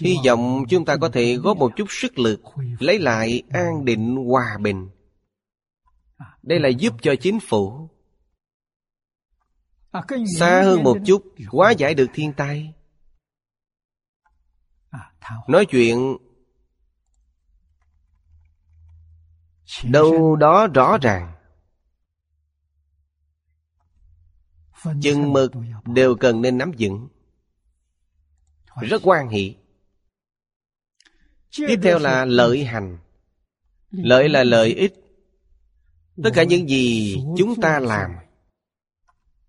[0.00, 2.40] Hy vọng chúng ta có thể góp một chút sức lực
[2.78, 4.90] Lấy lại an định hòa bình.
[6.42, 7.88] Đây là giúp cho chính phủ.
[10.38, 12.74] Xa hơn một chút Hóa giải được thiên tai.
[15.48, 16.16] Nói chuyện
[19.84, 21.32] Đâu đó rõ ràng.
[25.02, 25.52] Chừng mực
[25.84, 27.08] đều cần nên nắm vững.
[28.80, 29.56] Rất quan hỷ.
[31.56, 32.98] Tiếp theo là lợi hành.
[33.90, 34.94] Lợi là lợi ích.
[36.24, 38.10] Tất cả những gì chúng ta làm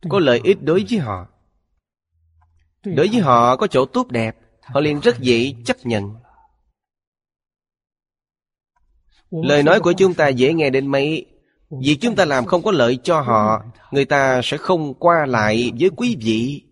[0.09, 1.27] Có lợi ích đối với họ.
[2.83, 3.55] Đối với họ.
[3.55, 6.15] có chỗ tốt đẹp Họ liền rất dễ chấp nhận
[9.31, 11.25] Lời nói của chúng ta dễ nghe đến mấy.
[11.69, 15.71] Vì chúng ta làm không có lợi cho họ Người ta sẽ không qua lại
[15.79, 16.63] với quý vị.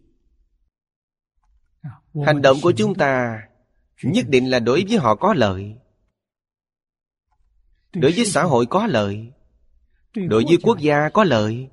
[2.25, 3.41] Hành động của chúng ta
[4.03, 5.75] Nhất định là đối với họ có lợi.
[7.93, 9.31] Đối với xã hội có lợi.
[10.15, 11.69] Đối với quốc gia có lợi.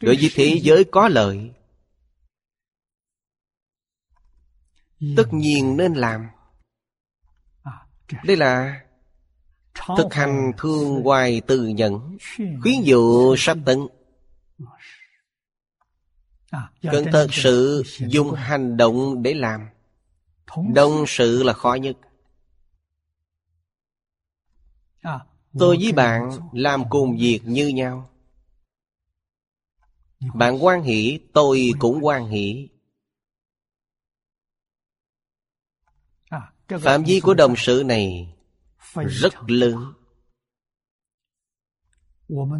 [0.00, 1.50] Đối với thế giới có lợi.
[5.16, 6.26] Tất nhiên nên làm.
[8.24, 8.80] Đây là
[9.74, 13.86] Thực hành thương hoài từ nhận Khuyến dụ sắp tận
[16.82, 19.68] Cần thật sự dùng hành động để làm.
[20.74, 21.96] Đông sự là khó nhất.
[25.58, 28.10] Tôi với bạn làm cùng việc như nhau.
[30.34, 32.68] Bạn quan hỷ, tôi cũng quan hỷ.
[36.80, 38.34] Phạm vi của đồng sự này
[38.94, 39.92] rất lớn.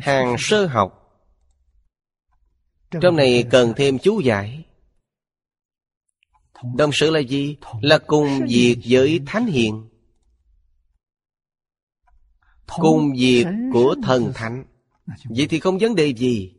[0.01, 0.97] Hàng sơ học.
[3.01, 4.65] Trong này cần thêm chú giải.
[6.77, 7.57] Đồng sự là gì?
[7.83, 9.89] Là cùng việc với Thánh Hiền.
[12.67, 14.65] Cùng việc của thần thánh.
[15.25, 16.55] Vậy thì không vấn đề gì.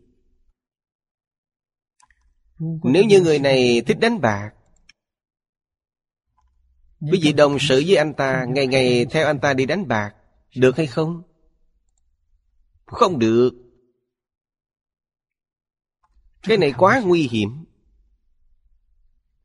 [2.83, 4.51] Nếu như người này thích đánh bạc
[7.01, 10.15] Quý vị đồng sự với anh ta, Ngày ngày theo anh ta đi đánh bạc,
[10.55, 11.23] Được hay không?
[12.85, 13.51] Không được.
[16.41, 17.65] Cái này quá nguy hiểm.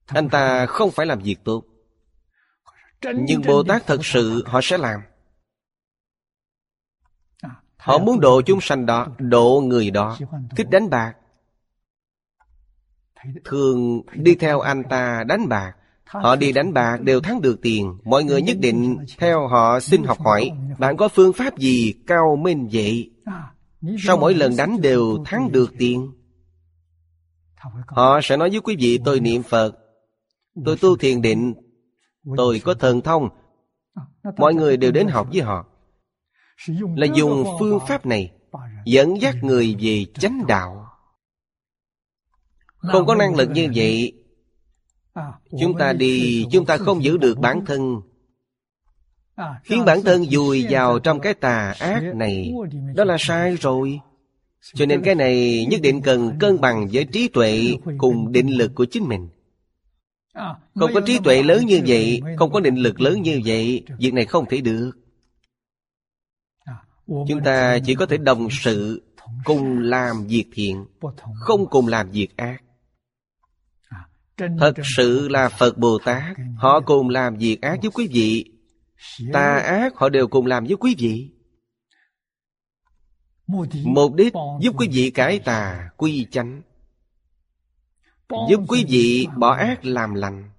[0.07, 1.65] Anh ta không phải làm việc tốt.
[3.03, 5.01] Nhưng Bồ Tát thật sự họ sẽ làm.
[7.77, 10.19] Họ muốn độ chúng sanh đó, Độ người đó.
[10.57, 11.15] Thích đánh bạc.
[13.45, 15.76] Thường đi theo anh ta đánh bạc.
[16.07, 17.99] Họ đi đánh bạc đều thắng được tiền.
[18.05, 20.51] Mọi người nhất định theo họ xin học hỏi.
[20.79, 23.11] Bạn có phương pháp gì cao minh vậy?
[23.99, 26.13] Sau mỗi lần đánh đều thắng được tiền.
[27.87, 29.73] Họ sẽ nói với quý vị tôi niệm Phật
[30.65, 31.55] Tôi tu thiền định
[32.37, 33.29] Tôi có thần thông.
[34.37, 35.67] Mọi người đều đến học với họ.
[36.97, 38.33] Là dùng phương pháp này
[38.85, 40.87] Dẫn dắt người về chánh đạo.
[42.77, 44.13] Không có năng lực như vậy
[45.61, 48.01] Chúng ta đi Chúng ta không giữ được bản thân.
[49.65, 52.53] Khiến bản thân vùi vào trong cái tà ác này.
[52.95, 54.01] Đó là sai rồi.
[54.75, 58.75] Cho nên cái này nhất định cần cân bằng với trí tuệ Cùng định lực
[58.75, 59.29] của chính mình.
[60.75, 64.15] Không có trí tuệ lớn như vậy Không có định lực lớn như vậy Việc
[64.15, 64.91] này không thể được.
[67.07, 69.03] Chúng ta chỉ có thể đồng sự
[69.45, 70.85] Cùng làm việc thiện
[71.35, 72.66] Không cùng làm việc ác
[74.37, 76.37] Thật sự là Phật Bồ Tát.
[76.57, 78.45] Họ cùng làm việc ác với quý vị.
[79.33, 81.31] Tà ác họ đều cùng làm với quý vị.
[83.85, 86.63] Mục đích giúp quý vị cải tà quy chánh.
[88.51, 90.51] Giúp quý vị bỏ ác làm lành.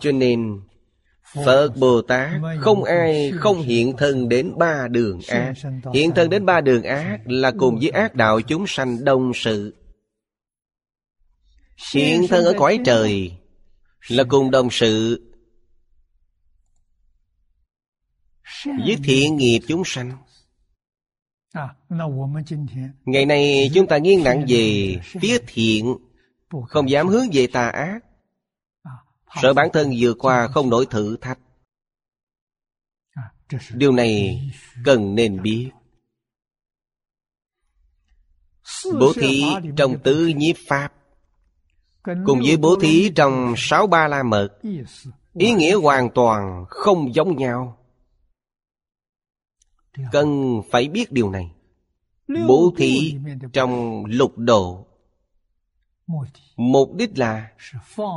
[0.00, 0.60] Cho nên
[1.44, 2.30] Phật Bồ Tát
[2.60, 5.52] không ai không hiện thân đến ba đường ác.
[5.94, 9.79] Hiện thân đến ba đường ác là cùng với ác đạo chúng sanh đông sự
[11.94, 13.32] Hiện thân ở cõi trời
[14.08, 15.26] Là cùng đồng sự
[18.64, 20.16] Với thiện nghiệp chúng sanh.
[23.04, 25.96] Ngày nay chúng ta nghiêng nặng về phía thiện
[26.68, 28.00] Không dám hướng về tà ác.
[29.42, 31.38] Sợ bản thân vượt qua không nổi thử thách.
[33.74, 34.40] Điều này
[34.84, 35.70] cần nên biết.
[39.00, 39.44] Bố thí
[39.76, 40.99] trong tứ nhiếp pháp
[42.04, 44.48] Cùng với bố thí trong sáu ba la mật
[45.34, 47.76] Ý nghĩa hoàn toàn không giống nhau.
[50.12, 51.52] Cần phải biết điều này.
[52.48, 53.16] Bố thí
[53.52, 54.86] trong lục độ
[56.56, 57.50] Mục đích là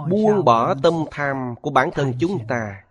[0.09, 2.83] Buông bỏ tâm tham của bản thân chúng ta.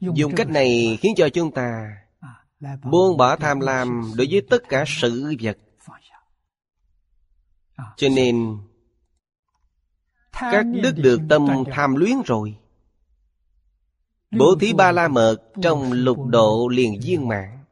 [0.00, 1.96] Dùng cách này khiến cho chúng ta
[2.82, 5.58] Buông bỏ tham lam đối với tất cả sự vật
[7.96, 8.58] cho nên
[10.32, 12.56] Các đức được tâm tham luyến rồi.
[14.30, 17.64] Bố thí ba la mật Trong lục độ liền viên mãn.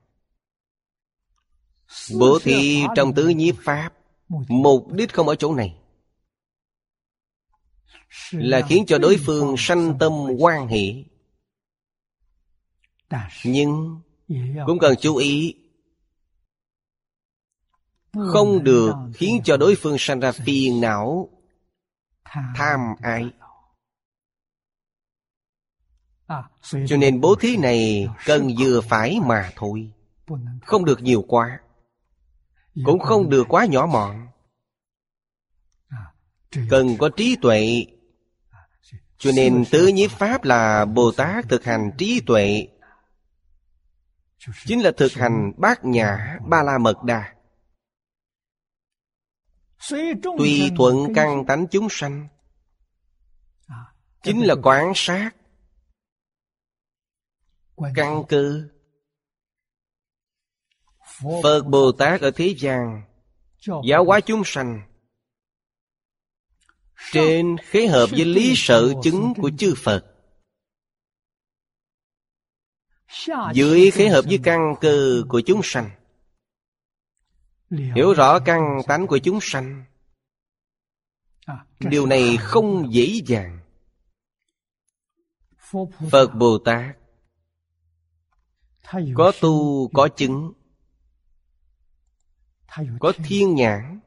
[2.19, 3.93] Bố thí trong tứ nhiếp pháp
[4.49, 5.77] Mục đích không ở chỗ này.
[8.31, 10.95] Là khiến cho đối phương sanh tâm quan hệ
[13.45, 14.01] Nhưng
[14.67, 15.55] cũng cần chú ý
[18.13, 21.29] Không được khiến cho đối phương sanh ra phiền não.
[22.55, 23.31] Tham ái.
[26.63, 29.93] Cho nên bố thí này cần vừa phải mà thôi.
[30.63, 31.61] Không được nhiều quá.
[32.85, 34.27] Cũng không được quá nhỏ mọn.
[36.71, 37.87] Cần có trí tuệ.
[39.19, 42.69] Cho nên tứ nhiếp pháp là Bồ Tát thực hành trí tuệ.
[44.67, 47.35] Chính là thực hành bát nhã ba la mật đà
[50.39, 52.29] Tùy thuận căn tánh chúng sanh
[54.23, 55.31] Chính là quán sát.
[57.95, 58.63] Căn cơ
[61.43, 63.03] Phật Bồ Tát ở thế gian
[63.89, 64.83] Giáo hóa chúng sanh.
[67.13, 70.07] Trên khế hợp với lý sợ chứng của chư Phật.
[73.55, 75.91] Dưới khế hợp với căn cơ của chúng sanh
[77.71, 79.85] Hiểu rõ căn tánh của chúng sanh.
[81.79, 83.59] Điều này không dễ dàng.
[86.11, 86.97] Phật Bồ Tát
[89.15, 90.53] Có tu có chứng
[93.01, 94.01] Có thiên nhãn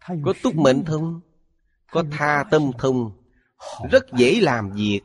[0.00, 1.20] Có túc mệnh thông
[1.90, 3.22] Có tha tâm thông.
[3.90, 5.00] Rất dễ làm việc.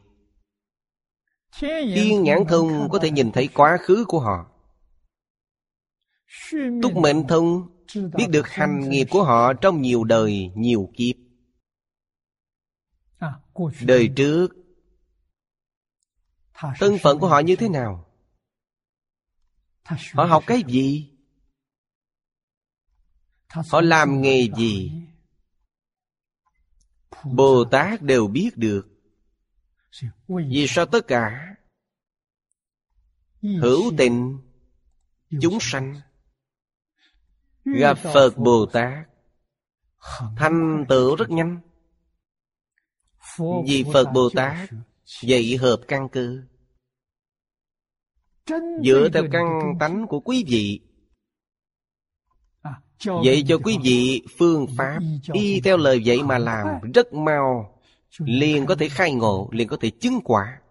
[1.59, 4.56] Thiên nhãn thông có thể nhìn thấy quá khứ của họ
[6.81, 11.15] Túc mệnh thông Biết được hành nghiệp của họ trong nhiều đời, nhiều kiếp
[13.81, 14.47] Đời trước
[16.53, 18.05] Thân phận của họ như thế nào?
[20.13, 21.11] Họ học cái gì?
[23.49, 24.91] Họ làm nghề gì?
[27.23, 28.87] Bồ Tát đều biết được
[30.27, 31.55] Vì sao tất cả
[33.41, 34.39] Hữu tình
[35.41, 36.01] Chúng sanh
[37.75, 39.07] Gặp Phật Bồ Tát.
[40.37, 41.59] Thành tựu rất nhanh.
[43.65, 44.69] Vì Phật Bồ Tát
[45.21, 46.37] Dạy hợp căn cơ.
[48.83, 50.81] Dựa theo căn tánh của quý vị.
[53.23, 54.99] Dạy cho quý vị phương pháp
[55.33, 57.79] Y theo lời dạy mà làm Rất mau
[58.19, 60.61] Liền có thể khai ngộ Liền có thể chứng quả.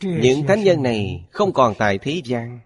[0.00, 2.60] Những thánh nhân này Không còn tại thế gian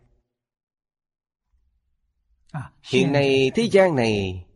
[2.82, 4.46] Hiện nay thế gian này,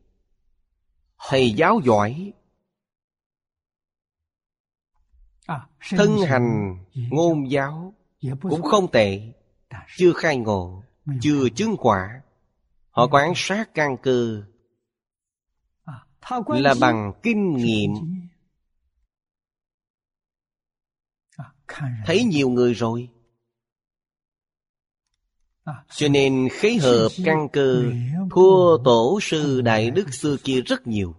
[1.29, 2.33] Thầy giáo giỏi,
[5.91, 7.95] Thân hành, ngôn giáo
[8.43, 9.33] Cũng không tệ,
[9.97, 10.83] Chưa khai ngộ,
[11.21, 12.23] Chưa chứng quả.
[12.91, 14.43] Họ quan sát căn cơ
[16.47, 17.91] Là bằng kinh nghiệm.
[22.07, 23.09] Thấy nhiều người rồi
[25.91, 27.85] cho nên khế hợp căn cơ
[28.31, 31.15] Thua tổ sư Đại Đức xưa kia rất nhiều.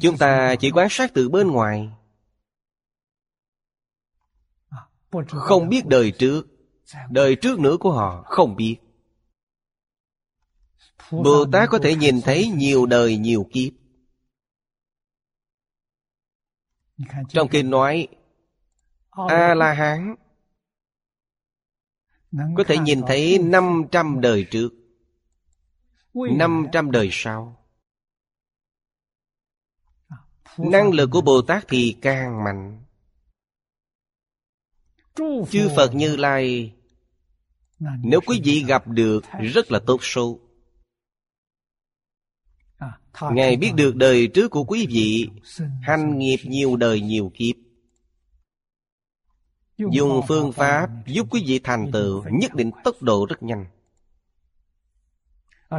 [0.00, 1.88] Chúng ta chỉ quan sát từ bên ngoài.
[5.28, 6.46] Không biết đời trước
[7.10, 8.76] Đời trước nữa của họ không biết.
[11.10, 13.72] Bồ Tát có thể nhìn thấy nhiều đời nhiều kiếp.
[17.28, 18.08] Trong kinh nói
[19.10, 20.14] A-la-hán
[22.32, 24.68] có thể nhìn thấy 500 đời trước
[26.14, 27.56] 500 đời sau.
[30.58, 32.84] Năng lực của Bồ Tát thì càng mạnh.
[35.50, 36.74] Chư Phật Như Lai
[37.78, 40.38] Nếu quý vị gặp được rất là tốt số.
[43.32, 45.28] Ngài biết được đời trước của quý vị
[45.82, 47.69] Hành nghiệp nhiều đời nhiều kiếp
[49.92, 53.66] Dùng phương pháp giúp quý vị thành tựu nhất định tốc độ rất nhanh.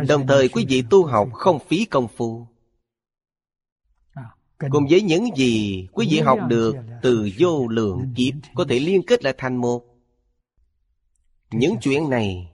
[0.08, 2.48] Đồng thời quý vị tu học không phí công phu.
[4.72, 9.02] Cùng với những gì quý vị học được từ vô lượng kiếp Có thể liên
[9.08, 9.84] kết lại thành một.
[11.52, 12.52] Những chuyện này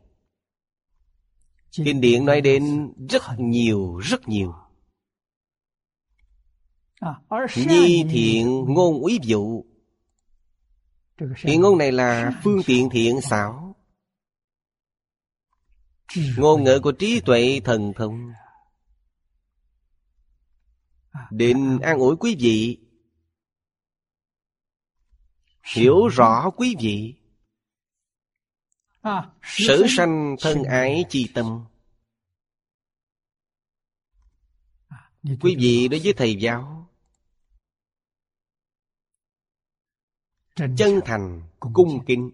[1.72, 4.54] Kinh điển nói đến rất nhiều, rất nhiều.
[7.68, 9.64] Nhi thiện ngôn úy dụ
[11.18, 13.76] Thiện ngôn này là phương tiện thiện xảo.
[16.38, 18.32] Ngôn ngữ của trí tuệ thần thông.
[21.32, 22.80] Định an ủi quý vị.
[25.76, 27.15] Hiểu rõ quý vị.
[29.43, 31.65] Sử sanh thân ái chi tâm.
[35.24, 36.77] Quý vị đối với thầy giáo
[40.58, 42.32] Chân thành, cung kính.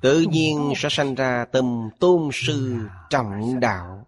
[0.00, 2.78] Tự nhiên sẽ sanh ra tâm tôn sư
[3.10, 4.06] trọng đạo.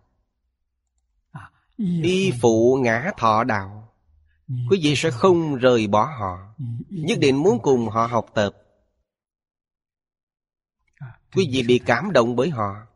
[1.78, 3.94] Y phụ ngã thọ đạo.
[4.48, 6.54] Quý vị sẽ không rời bỏ họ.
[6.88, 8.50] Nhất định muốn cùng họ học tập.
[11.34, 12.86] Quý vị bị cảm động bởi họ.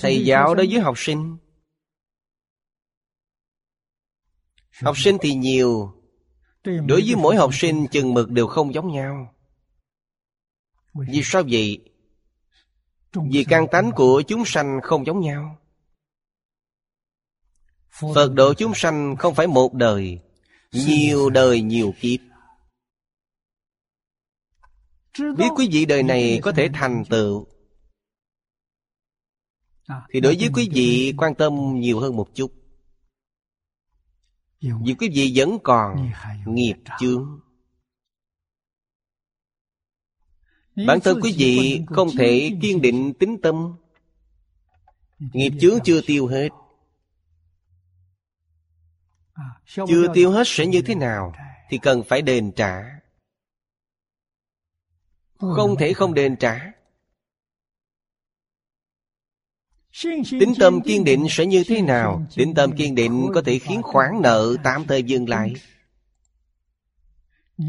[0.00, 1.36] Thầy giáo đối với học sinh
[4.82, 5.92] Học sinh thì nhiều.
[6.64, 9.34] Đối với mỗi học sinh chừng mực đều không giống nhau.
[10.94, 11.90] Vì sao vậy?
[13.30, 15.58] Vì căn tánh của chúng sanh không giống nhau.
[18.14, 20.20] Phật độ chúng sanh không phải một đời.
[20.72, 22.20] Nhiều đời nhiều kiếp.
[25.18, 27.46] Biết quý vị đời này có thể thành tựu.
[30.12, 32.55] Thì đối với quý vị quan tâm nhiều hơn một chút
[34.60, 36.12] Vì quý vị vẫn còn
[36.46, 37.40] nghiệp chướng.
[40.86, 43.76] Bản thân quý vị không thể kiên định tính tâm.
[45.18, 46.48] Nghiệp chướng chưa tiêu hết.
[49.66, 51.32] Chưa tiêu hết sẽ như thế nào
[51.70, 53.00] Thì cần phải đền trả.
[55.38, 56.75] Không thể không đền trả
[60.04, 62.26] Tính tâm kiên định sẽ như thế nào?
[62.34, 65.52] Tính tâm kiên định có thể khiến khoản nợ tạm thời dừng lại.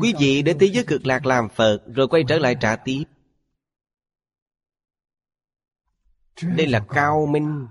[0.01, 3.03] Quý vị đến thế giới cực lạc làm Phật, Rồi quay trở lại trả tiếp.
[6.55, 7.67] Đây là cao minh.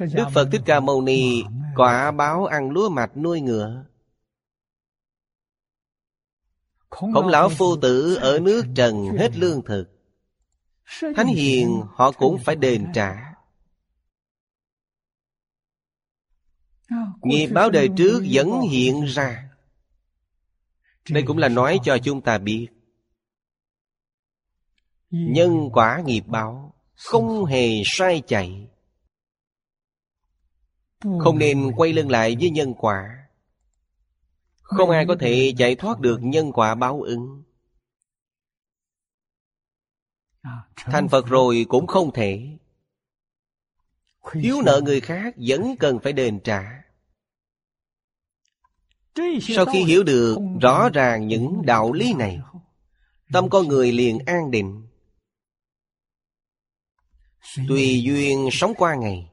[0.00, 1.42] Đức Phật Thích Ca Mâu Ni
[1.76, 3.84] Quả báo ăn lúa mạch nuôi ngựa.
[6.90, 9.93] Khổng lão phu tử ở nước trần hết lương thực.
[10.86, 13.34] Thánh hiền họ cũng phải đền trả.
[17.22, 19.50] Nghiệp báo đời trước vẫn hiện ra.
[21.10, 22.68] Đây cũng là nói cho chúng ta biết.
[25.10, 28.68] Nhân quả nghiệp báo Không hề sai chạy.
[31.00, 33.28] Không nên quay lưng lại với nhân quả.
[34.62, 37.42] Không ai có thể chạy thoát được nhân quả báo ứng
[40.76, 42.58] Thành Phật rồi cũng không thể.
[44.32, 46.82] Thiếu nợ người khác vẫn cần phải đền trả.
[49.40, 52.40] Sau khi hiểu được rõ ràng những đạo lý này,
[53.32, 54.86] Tâm con người liền an định.
[57.68, 59.30] Tùy duyên sống qua ngày.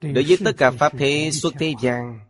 [0.00, 2.20] Đối với tất cả Pháp thế xuất thế gian,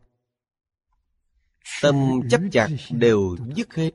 [1.83, 3.91] Tâm chấp chặt đều dứt hết.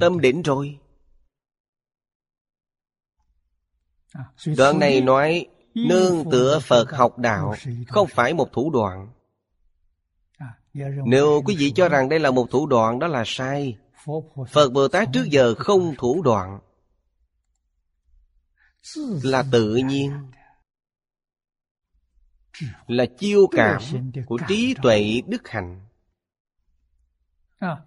[0.00, 0.78] Tâm định rồi.
[4.56, 7.54] Đoạn này nói Nương tựa Phật học đạo
[7.88, 9.12] Không phải một thủ đoạn.
[11.06, 13.78] Nếu quý vị cho rằng đây là một thủ đoạn Đó là sai.
[14.50, 16.60] Phật Bồ Tát trước giờ không thủ đoạn.
[19.22, 20.12] Là tự nhiên.
[22.86, 23.82] Là chiêu cảm
[24.26, 25.89] của trí tuệ đức hạnh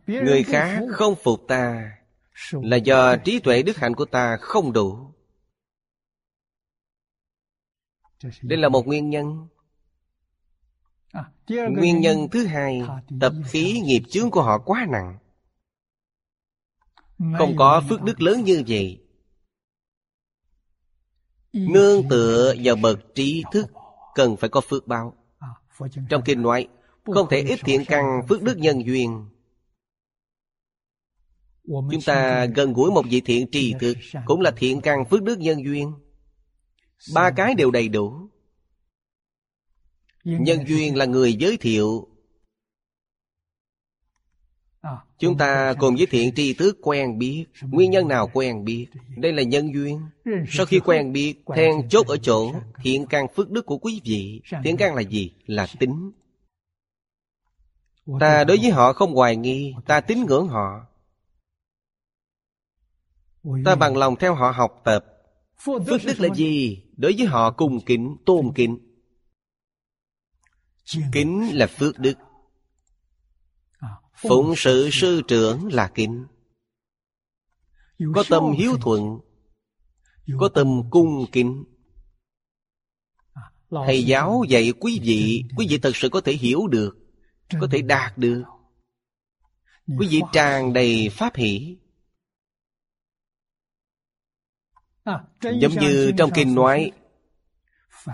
[0.08, 1.92] Người khác không phục ta
[2.52, 5.14] Là do trí tuệ đức hạnh của ta không đủ.
[8.42, 9.48] Đây là một nguyên nhân.
[11.50, 12.82] Nguyên nhân thứ hai
[13.22, 15.18] Tập khí nghiệp chướng của họ quá nặng.
[17.38, 19.00] Không có phước đức lớn như vậy.
[21.54, 23.66] Nương tựa vào bậc trí thức
[24.16, 25.14] Cần phải có phước báo.
[26.10, 26.68] Trong kinh nói
[27.06, 29.33] Không thể ít thiện căn phước đức nhân duyên
[31.68, 35.40] Chúng ta gần gũi một vị thiện trì thực Cũng là thiện căn phước đức
[35.40, 35.94] nhân duyên.
[37.14, 38.30] Ba cái đều đầy đủ.
[40.24, 42.08] Nhân duyên là người giới thiệu.
[45.20, 48.88] Chúng ta cùng với thiện tri tước quen biết Nguyên nhân nào quen biết?
[49.18, 50.02] Đây là nhân duyên.
[50.50, 52.52] Sau khi quen biết Then chốt ở chỗ
[52.84, 54.42] Thiện căn phước đức của quý vị.
[54.64, 55.32] Thiện căn là gì?
[55.46, 56.12] Là tính.
[58.20, 60.93] Ta đối với họ không hoài nghi Ta tín ngưỡng họ
[63.66, 65.06] Ta bằng lòng theo họ học tập.
[65.58, 66.84] Phước đức là gì?
[66.98, 68.80] Đối với họ cung kính, tôn kính.
[71.12, 72.14] Kính là phước đức.
[74.16, 76.26] Phụng sự sư trưởng là kính.
[78.16, 79.20] Có tâm hiếu thuận
[80.40, 81.64] Có tâm cung kính.
[83.70, 86.98] Thầy giáo dạy quý vị Quý vị thật sự có thể hiểu được
[87.62, 88.44] Có thể đạt được.
[90.00, 91.78] Quý vị tràn đầy pháp hỷ
[95.42, 96.92] Giống như trong kinh nói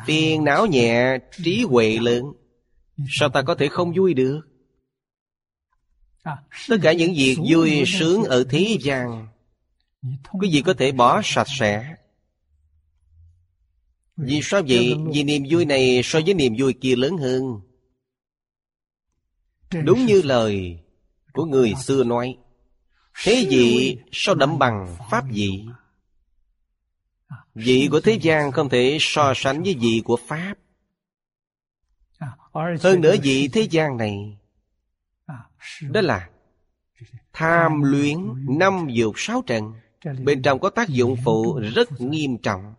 [0.05, 2.23] Phiền não nhẹ, trí huệ lớn.
[3.09, 4.41] Sao ta có thể không vui được?
[6.69, 9.27] Tất cả những việc vui sướng ở thế gian
[10.39, 11.95] Quý vị có thể bỏ sạch sẽ.
[14.17, 14.95] Vì sao vậy?
[15.13, 17.61] Vì niềm vui này so với niềm vui kia lớn hơn.
[19.83, 20.79] Đúng như lời
[21.33, 22.37] của người xưa nói
[23.23, 25.65] Thế gì sao đậm bằng pháp vị
[27.63, 30.55] Vị của thế gian không thể so sánh với vị của Pháp.
[32.53, 34.37] Hơn nữa vị thế gian này
[35.81, 36.29] Đó là
[37.33, 38.17] Tham luyến
[38.59, 39.73] năm dục sáu trần.
[40.23, 42.73] Bên trong có tác dụng phụ rất nghiêm trọng.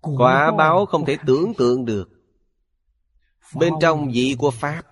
[0.00, 2.08] Quả báo không thể tưởng tượng được.
[3.54, 4.82] Bên trong vị của Pháp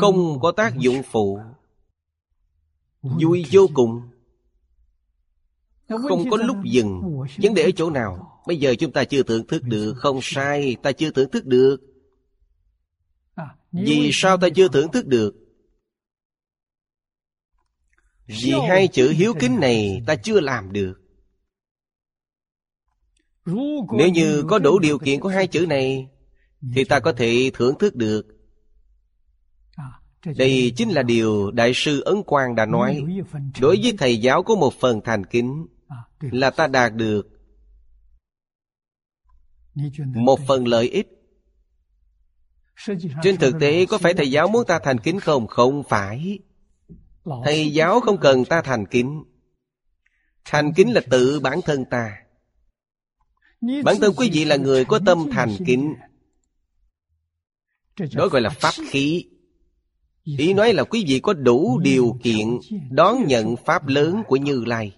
[0.00, 1.40] Không có tác dụng phụ
[3.02, 4.02] Vui vô cùng.
[5.88, 7.02] Không có lúc dừng.
[7.42, 8.42] Vấn đề ở chỗ nào?
[8.46, 9.94] Bây giờ chúng ta chưa thưởng thức được.
[9.96, 11.76] Không sai Ta chưa thưởng thức được.
[13.72, 15.34] Vì sao ta chưa thưởng thức được?
[18.26, 20.94] Vì hai chữ hiếu kính này Ta chưa làm được.
[23.98, 26.08] Nếu như có đủ điều kiện của hai chữ này
[26.74, 28.41] Thì ta có thể thưởng thức được
[30.24, 33.04] đây chính là điều Đại sư Ấn Quang đã nói.
[33.60, 35.66] Đối với thầy giáo có một phần thành kính
[36.20, 37.28] Là ta đạt được
[40.14, 41.08] Một phần lợi ích.
[43.22, 45.46] Trên thực tế có phải thầy giáo muốn ta thành kính không?
[45.46, 46.38] Không phải.
[47.44, 49.24] Thầy giáo không cần ta thành kính.
[50.44, 52.16] Thành kính là tự bản thân ta.
[53.84, 55.94] Bản thân quý vị là người có tâm thành kính.
[58.14, 59.31] Đó gọi là pháp khí
[60.24, 62.58] Ý nói là quý vị có đủ điều kiện
[62.90, 64.96] đón nhận Pháp lớn của Như Lai.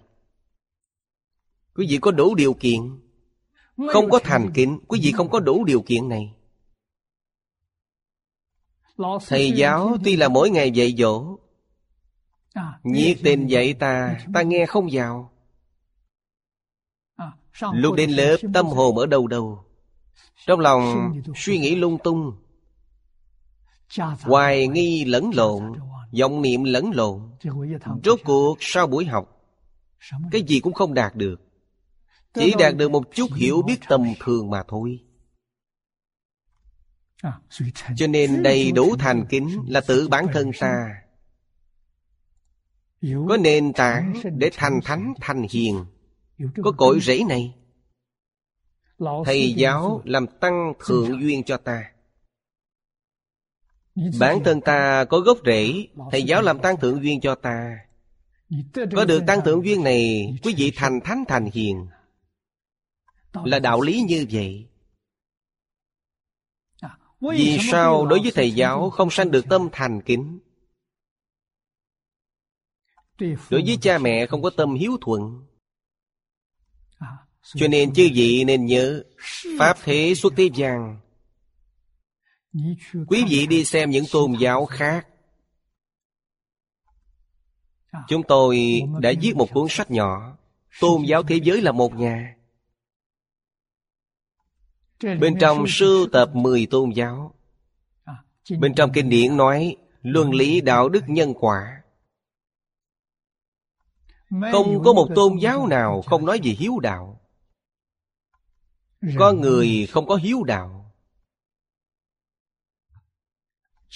[1.75, 2.81] Quý vị có đủ điều kiện.
[3.93, 6.35] Không có thành kính, quý vị không có đủ điều kiện này.
[9.27, 11.39] Thầy giáo tuy là mỗi ngày dạy dỗ,
[12.83, 15.31] nhiệt tình dạy ta, ta nghe không vào.
[17.73, 19.65] Lúc đến lớp tâm hồn ở đâu đâu.
[20.47, 22.44] Trong lòng suy nghĩ lung tung
[24.23, 25.73] Hoài nghi lẫn lộn
[26.21, 27.21] vọng niệm lẫn lộn.
[28.05, 29.47] Rốt cuộc sau buổi học
[30.31, 31.41] Cái gì cũng không đạt được.
[32.35, 35.01] Chỉ đạt được một chút hiểu biết tầm thường mà thôi.
[37.97, 40.95] Cho nên đầy đủ thành kính là tự bản thân ta.
[43.03, 45.85] Có nền tảng để thành thánh thành hiền.
[46.63, 47.55] Có cội rễ này.
[49.25, 51.94] Thầy giáo làm tăng thượng duyên cho ta
[53.95, 57.79] Bản thân ta có gốc rễ, Thầy giáo làm tăng thượng duyên cho ta.
[58.75, 61.87] Có được tăng thượng duyên này, Quý vị thành thánh thành hiền.
[63.33, 64.67] Là đạo lý như vậy.
[67.21, 70.39] Vì sao đối với thầy giáo Không sanh được tâm thành kính?
[73.21, 75.47] Đối với cha mẹ không có tâm hiếu thuận.
[77.55, 79.05] Cho nên chư vị nên nhớ,
[79.59, 80.99] Pháp thế xuất thế gian
[83.09, 85.07] quý vị đi xem những tôn giáo khác.
[88.09, 90.37] Chúng tôi đã viết một cuốn sách nhỏ,
[90.81, 92.37] tôn giáo thế giới là một nhà.
[95.03, 97.35] Bên trong sưu tập 10 tôn giáo.
[98.59, 101.83] Bên trong kinh điển nói luân lý đạo đức nhân quả.
[104.53, 107.21] Không có một tôn giáo nào không nói về hiếu đạo.
[109.19, 110.74] Có người không có hiếu đạo.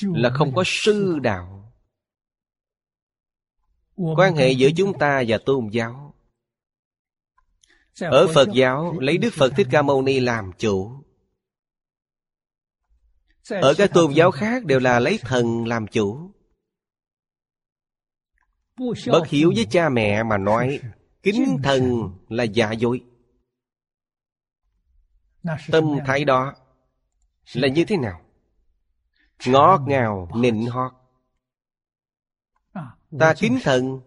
[0.01, 1.75] Là không có sư đạo.
[4.17, 6.15] Quan hệ giữa chúng ta và tôn giáo.
[8.01, 11.05] Ở phật giáo lấy đức phật thích ca mâu ni làm chủ.
[13.51, 16.31] Ở các tôn giáo khác đều là lấy thần làm chủ.
[19.07, 20.81] Bất hiếu với cha mẹ mà nói
[21.23, 23.05] kính thần là giả dối.
[25.71, 26.55] Tâm thái đó
[27.55, 28.28] là như thế nào
[29.47, 30.93] ngọt ngào nịnh hót.
[33.19, 34.01] Ta kính thần.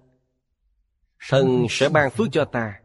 [1.29, 2.81] Thần sẽ ban phước cho ta.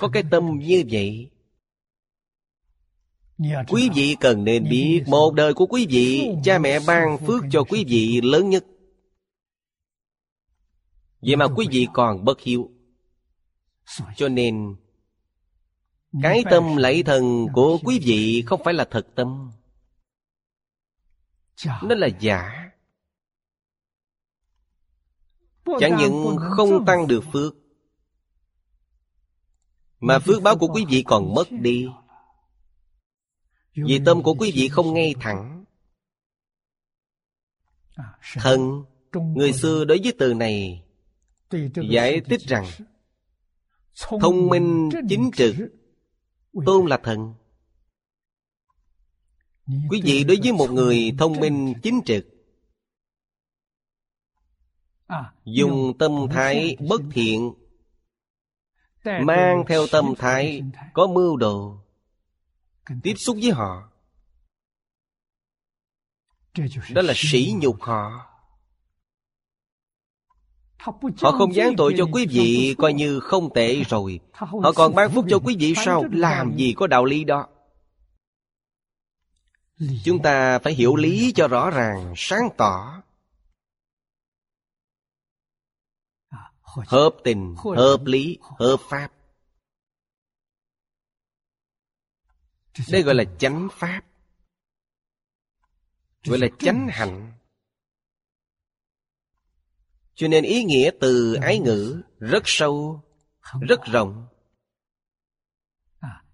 [0.00, 1.30] Có cái tâm như vậy.
[3.68, 7.64] Quý vị cần nên biết một đời của quý vị cha mẹ ban phước cho
[7.68, 8.64] quý vị lớn nhất.
[11.20, 12.70] Vậy mà quý vị còn bất hiếu.
[14.16, 14.76] Cho nên
[16.22, 19.50] Cái tâm lạy thần của quý vị không phải là thật tâm
[21.66, 22.70] Nó là giả.
[25.80, 27.54] Chẳng những không tăng được phước
[30.00, 31.86] Mà phước báo của quý vị còn mất đi.
[33.74, 35.64] Vì tâm của quý vị không ngay thẳng.
[38.34, 40.84] Thần Người xưa đối với từ này
[41.90, 42.66] Giải thích rằng
[44.20, 45.56] Thông minh chính trực
[46.66, 47.34] Tôn là thần
[49.90, 52.26] Quý vị đối với một người thông minh chính trực,
[55.44, 57.54] Dùng tâm thái bất thiện,
[59.04, 60.62] Mang theo tâm thái
[60.92, 61.76] có mưu đồ,
[63.02, 63.90] Tiếp xúc với họ.
[66.90, 68.26] Đó là sỉ nhục họ.
[70.78, 74.20] Họ không giáng tội cho quý vị, coi như không tệ rồi.
[74.32, 76.04] Họ còn ban phúc cho quý vị sao?
[76.12, 77.46] Làm gì có đạo lý đó?
[80.04, 83.02] Chúng ta phải hiểu lý cho rõ ràng, sáng tỏ
[86.62, 89.12] Hợp tình, hợp lý, hợp pháp
[92.90, 94.00] Đây gọi là chánh pháp
[96.24, 97.32] Gọi là chánh hạnh
[100.14, 103.02] cho nên ý nghĩa từ ái ngữ rất sâu,
[103.60, 104.26] rất rộng.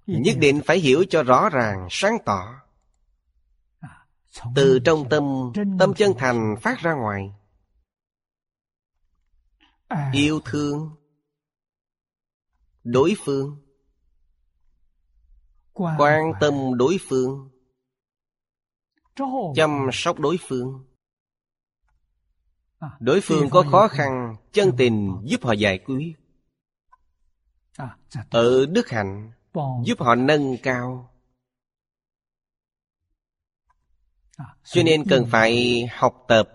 [0.07, 2.66] Nhất định phải hiểu cho rõ ràng, sáng tỏ.
[4.55, 7.30] Từ trong tâm, tâm chân thành phát ra ngoài.
[10.12, 10.91] Yêu thương
[12.84, 13.57] đối phương.
[15.72, 17.51] Quan tâm đối phương.
[19.55, 20.84] Chăm sóc đối phương.
[23.01, 26.12] Đối phương có khó khăn Chân tình giúp họ giải quyết
[28.30, 29.32] Ở đức hạnh
[29.84, 31.16] Giúp họ nâng cao
[34.64, 36.49] Cho nên cần phải học tập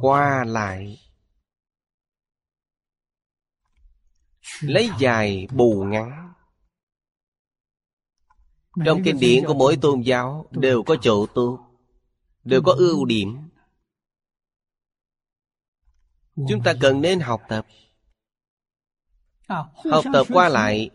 [0.00, 1.00] Qua lại.
[4.60, 6.32] Lấy dài bù ngắn.
[8.84, 11.58] Trong kinh điển của mỗi tôn giáo Đều có chỗ tốt
[12.44, 13.48] Đều có ưu điểm.
[16.48, 17.66] Chúng ta cần nên học tập.
[19.90, 20.90] Học tập qua lại.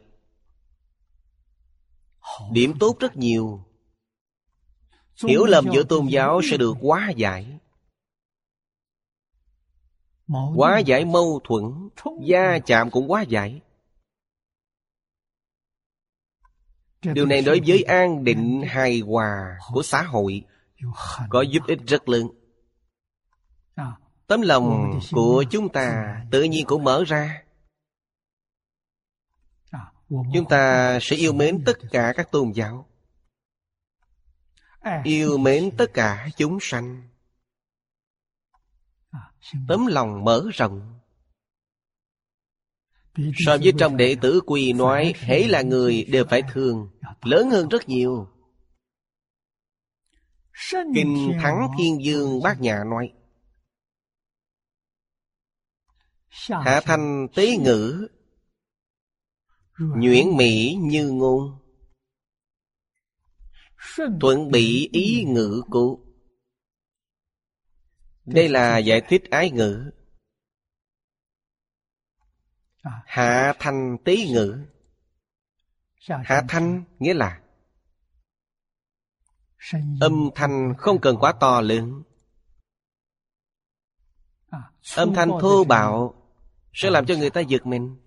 [2.51, 3.75] Điểm tốt rất nhiều
[5.24, 7.59] Hiểu lầm giữa tôn giáo sẽ được hóa giải.
[10.28, 11.89] Hóa giải mâu thuẫn
[12.22, 13.61] Gia chạm cũng hóa giải.
[17.01, 20.41] Điều này đối với an định hài hòa của xã hội
[21.30, 22.28] Có giúp ích rất lớn.
[24.28, 27.43] Tấm lòng của chúng ta tự nhiên cũng mở ra.
[30.09, 32.88] Chúng ta sẽ yêu mến tất cả các tôn giáo
[35.04, 37.08] Yêu mến tất cả chúng sanh.
[39.68, 41.00] Tấm lòng mở rộng.
[43.46, 46.90] So với trong đệ tử quỳ nói Hễ là người đều phải thương
[47.22, 48.28] Lớn hơn rất nhiều.
[50.96, 53.14] Kinh Thắng Thiên Dương Bác Nhà nói
[56.40, 58.08] Hạ thanh tế ngữ
[59.80, 61.64] Nhuyễn mỹ như ngôn
[64.22, 66.06] Thuận bị ý ngữ cụ
[68.26, 69.92] Đây là giải thích ái ngữ.
[73.06, 74.66] Hạ thanh tế ngữ.
[76.08, 77.42] Hạ thanh nghĩa là
[80.00, 82.04] Âm thanh không cần quá to lớn.
[84.96, 86.22] Âm thanh thô bạo
[86.74, 88.05] sẽ làm cho người ta giật mình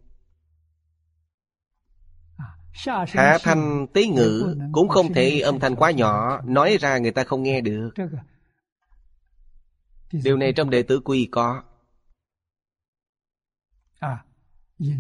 [2.87, 7.25] Hạ thanh tế ngữ Cũng không thể âm thanh quá nhỏ Nói ra người ta
[7.25, 7.91] không nghe được.
[10.13, 11.63] Điều này trong đệ tử quy có.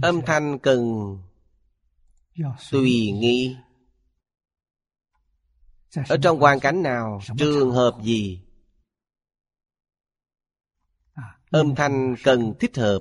[0.02, 0.82] Âm thanh cần
[2.70, 3.56] Tùy nghi.
[6.08, 8.40] Ở trong hoàn cảnh nào Trường hợp gì?
[11.50, 13.00] Âm thanh cần thích hợp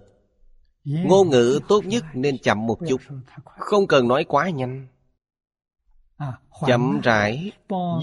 [0.88, 3.02] Ngôn ngữ tốt nhất nên chậm một chút.
[3.46, 4.88] Không cần nói quá nhanh.
[6.68, 7.52] Chậm rãi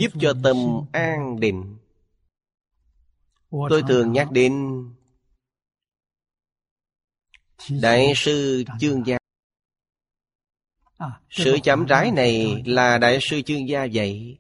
[0.01, 0.57] Giúp cho tâm
[0.93, 1.79] an định.
[3.51, 4.85] Tôi thường nhắc đến
[7.83, 9.17] Đại sư chương gia.
[11.31, 14.39] Sự chậm rãi này là đại sư chương gia dạy.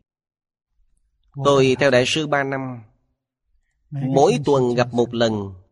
[1.45, 2.83] Tôi theo đại sư ba năm.
[3.91, 5.64] Mỗi tuần gặp một lần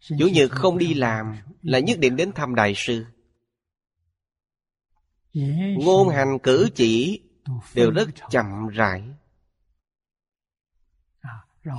[0.00, 3.04] Chủ nhật không đi làm Là nhất định đến thăm đại sư.
[5.78, 7.20] Ngôn hành cử chỉ
[7.74, 8.68] Đều rất chậm.
[8.68, 9.02] rãi.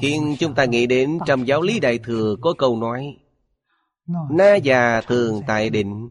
[0.02, 3.18] Khiến chúng ta nghĩ đến Trong giáo lý Đại Thừa có câu nói
[4.32, 6.10] Na già thường tại định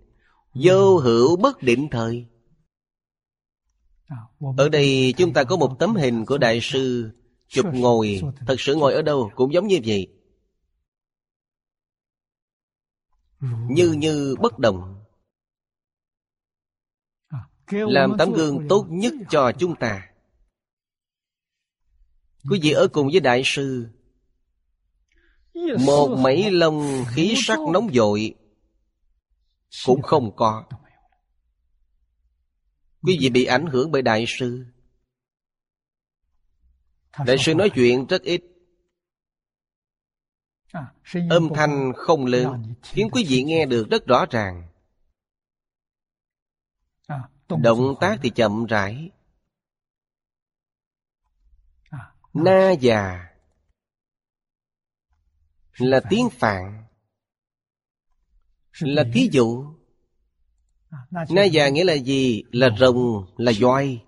[0.54, 2.26] Vô hữu bất định thời.
[4.56, 7.10] Ở đây chúng ta có một tấm hình của Đại sư
[7.48, 8.20] Chụp ngồi.
[8.46, 10.19] Thật sự ngồi ở đâu cũng giống như vậy
[13.40, 15.04] Như như bất động
[17.70, 20.10] Làm tấm gương tốt nhất cho chúng ta.
[22.50, 23.88] Quý vị ở cùng với Đại sư
[25.86, 28.34] Một mấy lông khí sắc nóng dội
[29.86, 30.64] Cũng không có.
[33.02, 34.64] Quý vị bị ảnh hưởng bởi Đại sư.
[37.26, 38.49] Đại sư nói chuyện rất ít
[41.30, 42.74] Âm thanh không lớn.
[42.82, 44.68] Khiến quý vị nghe được rất rõ ràng.
[47.48, 49.10] Động tác thì chậm rãi.
[52.34, 53.26] Na già
[55.76, 56.84] Là tiếng Phạn.
[58.80, 59.64] Là thí dụ.
[61.10, 62.42] Na già nghĩa là gì?
[62.50, 64.04] Là rồng, là voi.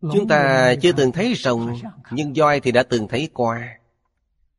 [0.00, 1.78] Chúng ta chưa từng thấy rồng
[2.10, 3.78] Nhưng voi thì đã từng thấy qua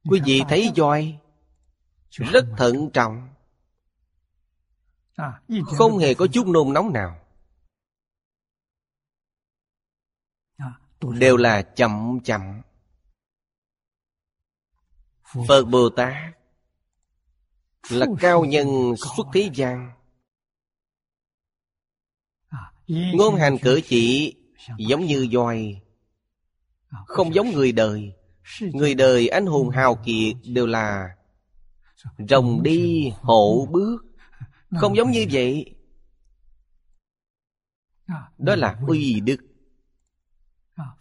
[0.09, 1.19] Quý vị thấy voi
[2.09, 3.29] Rất thận trọng,
[5.65, 7.19] Không hề có chút nôn nóng nào.
[11.01, 12.61] Đều là chậm chậm.
[15.47, 16.13] Phật Bồ Tát
[17.89, 19.91] Là cao nhân xuất thế gian.
[22.87, 24.35] Ngôn hành cử chỉ
[24.77, 25.81] Giống như voi,
[27.05, 28.13] Không giống người đời.
[28.61, 31.09] Người đời anh hùng hào kiệt Đều là
[32.29, 33.97] Rồng đi hộ bước.
[34.79, 35.75] Không giống như vậy.
[38.37, 39.37] Đó là uy đức.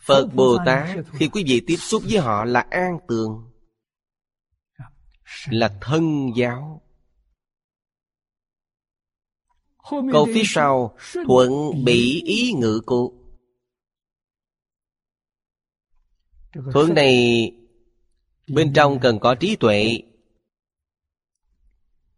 [0.01, 3.51] Phật Bồ Tát Khi quý vị tiếp xúc với họ là an tường
[5.49, 6.83] Là thân giáo.
[9.91, 11.51] Câu phía sau Thuận
[11.85, 13.22] bị ý ngự cụ
[16.53, 17.53] Thuận này
[18.49, 20.03] Bên trong cần có trí tuệ.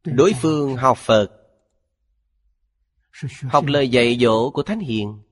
[0.05, 1.31] Đối phương học Phật
[3.43, 5.23] Học lời dạy dỗ của Thánh Hiền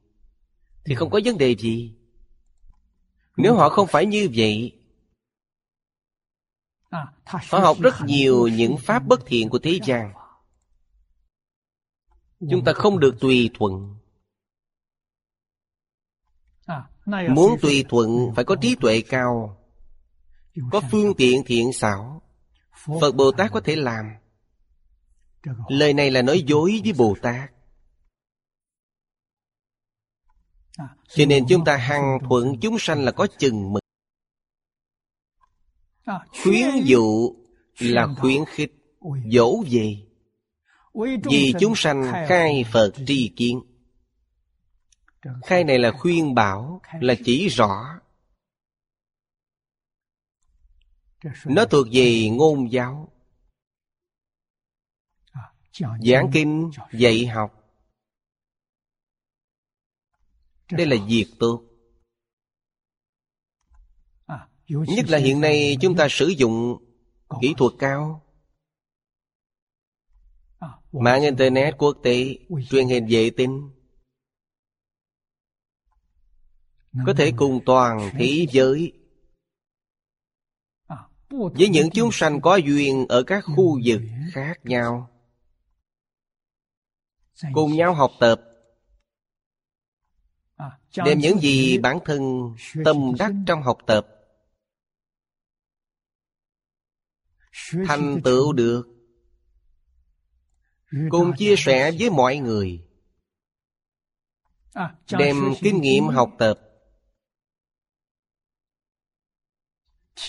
[0.84, 1.94] Thì không có vấn đề gì.
[3.36, 4.78] Nếu họ không phải như vậy
[7.24, 10.12] Họ học rất nhiều những pháp bất thiện của thế gian.
[12.50, 14.01] Chúng ta không được tùy thuận
[17.06, 19.58] Muốn tùy thuận phải có trí tuệ cao.
[20.70, 22.22] Có phương tiện thiện xảo.
[23.00, 24.04] Phật Bồ Tát có thể làm.
[25.68, 27.50] Lời này là nói dối với Bồ Tát.
[31.08, 33.82] Cho nên chúng ta hằng thuận chúng sanh là có chừng mực.
[36.42, 37.34] Khuyến dụ
[37.78, 38.72] là khuyến khích
[39.32, 39.96] Dỗ về.
[41.24, 43.60] Vì chúng sanh khai Phật tri kiến
[45.44, 48.00] Khai này là khuyên bảo Là chỉ rõ.
[51.44, 53.12] Nó thuộc về ngôn giáo.
[55.80, 57.58] Giảng kinh, dạy học.
[60.70, 61.64] Đây là việc tốt.
[64.68, 66.84] Nhất là hiện nay chúng ta sử dụng
[67.40, 68.26] kỹ thuật cao.
[70.92, 72.38] Mạng Internet quốc tế
[72.70, 73.70] Truyền hình vệ tinh.
[77.06, 78.92] Có thể cùng toàn thế giới.
[81.30, 84.00] Với những chúng sanh có duyên Ở các khu vực
[84.32, 85.10] khác nhau.
[87.52, 88.40] Cùng nhau học tập.
[91.04, 92.20] Đem những gì bản thân
[92.84, 94.06] tâm đắc trong học tập.
[97.86, 98.88] Thành tựu được.
[101.10, 102.86] Cùng chia sẻ với mọi người.
[105.10, 106.71] Đem kinh nghiệm học tập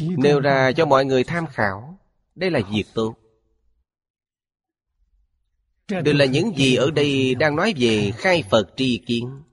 [0.02, 2.00] Nêu ra cho mọi người tham khảo.
[2.36, 3.16] Đây là việc tốt.
[5.88, 9.44] Đều là những gì ở đây đang nói về khai Phật tri kiến.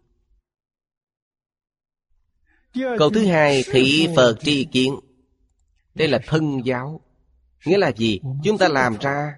[2.74, 5.00] Câu thứ hai thị Phật tri kiến.
[5.94, 7.00] Đây là thân giáo.
[7.64, 8.20] Nghĩa là gì?
[8.44, 9.36] Chúng ta làm ra.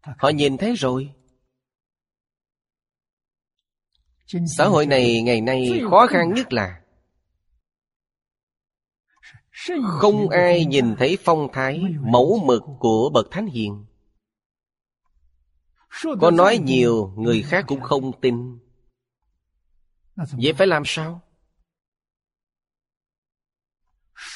[0.00, 1.12] Họ nhìn thấy rồi.
[4.56, 6.79] Xã hội này ngày nay khó khăn nhất là
[9.88, 13.84] Không ai nhìn thấy phong thái Mẫu mực của Bậc Thánh Hiền.
[16.20, 18.58] Có nói nhiều Người khác cũng không tin.
[20.16, 21.20] Vậy phải làm sao?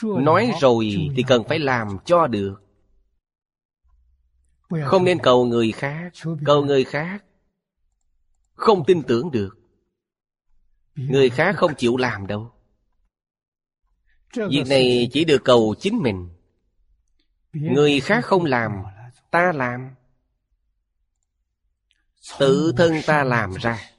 [0.02, 2.60] Nói rồi thì cần phải làm cho được.
[4.84, 6.12] Không nên cầu người khác
[6.44, 7.24] Cầu người khác
[8.54, 9.58] Không tin tưởng được.
[10.94, 12.53] Người khác không chịu làm đâu
[14.34, 16.28] Việc này chỉ được cầu chính mình.
[17.52, 18.82] Người khác không làm
[19.30, 19.90] Ta làm.
[22.38, 23.90] Tự thân ta làm ra.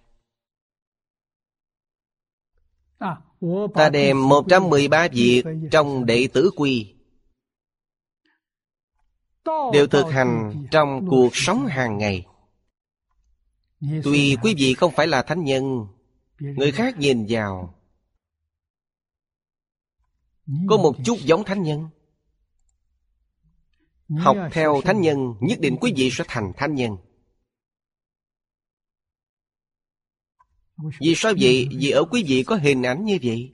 [3.76, 6.96] Ta đem 113 việc trong đệ tử quy
[9.74, 12.26] Đều thực hành trong cuộc sống hàng ngày.
[14.04, 15.88] Tuy quý vị không phải là thánh nhân
[16.40, 17.75] Người khác nhìn vào
[20.46, 21.90] Có một chút giống thánh nhân.
[24.18, 26.98] Học theo thánh nhân Nhất định quý vị sẽ thành thánh nhân.
[31.02, 31.68] Vì sao vậy?
[31.80, 33.52] Vì ở quý vị có hình ảnh như vậy.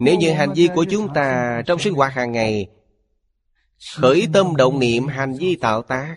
[0.00, 2.70] Nếu như hành vi của chúng ta Trong sinh hoạt hàng ngày
[3.96, 6.16] Khởi tâm động niệm hành vi tạo tác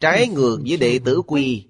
[0.00, 1.68] Trái ngược với đệ tử quy.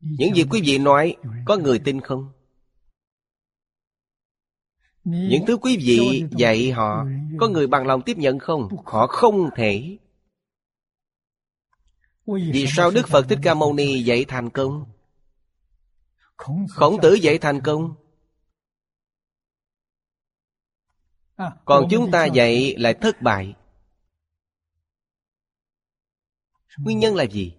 [0.00, 1.16] Những gì quý vị nói
[1.46, 2.37] Có người tin không?
[5.08, 7.04] Những thứ quý vị dạy họ
[7.38, 8.68] Có người bằng lòng tiếp nhận không?
[8.84, 9.98] Họ không thể.
[12.26, 14.84] Vì sao Đức Phật Thích Ca Mâu Ni dạy thành công?
[16.68, 17.94] Khổng tử dạy thành công.
[21.64, 23.54] Còn chúng ta dạy lại thất bại.
[26.78, 27.54] Nguyên nhân là gì?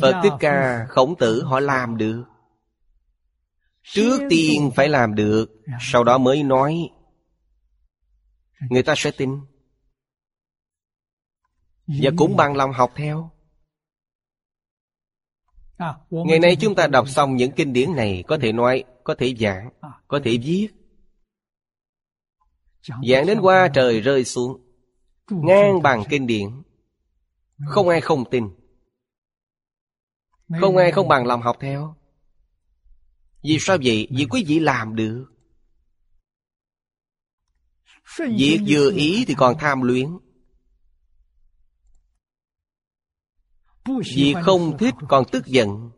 [0.00, 2.24] Phật Thích Ca, Khổng Tử họ làm được
[3.86, 5.46] Trước tiên phải làm được
[5.80, 6.90] Sau đó mới nói.
[8.70, 9.40] Người ta sẽ tin.
[11.86, 13.30] Và cũng bằng lòng học theo.
[16.10, 19.34] Ngày nay chúng ta đọc xong những kinh điển này Có thể nói, có thể
[19.34, 19.70] giảng,
[20.08, 20.68] có thể viết.
[22.82, 24.62] Giảng đến qua trời rơi xuống
[25.30, 26.62] Ngang bằng kinh điển.
[27.66, 28.48] Không ai không tin.
[30.60, 31.95] Không ai không bằng lòng học theo
[33.46, 34.08] vì sao vậy?
[34.10, 35.26] Vì quý vị làm được.
[38.18, 40.18] Việc vừa ý thì còn tham luyến.
[44.16, 45.90] Vì không thích còn tức giận.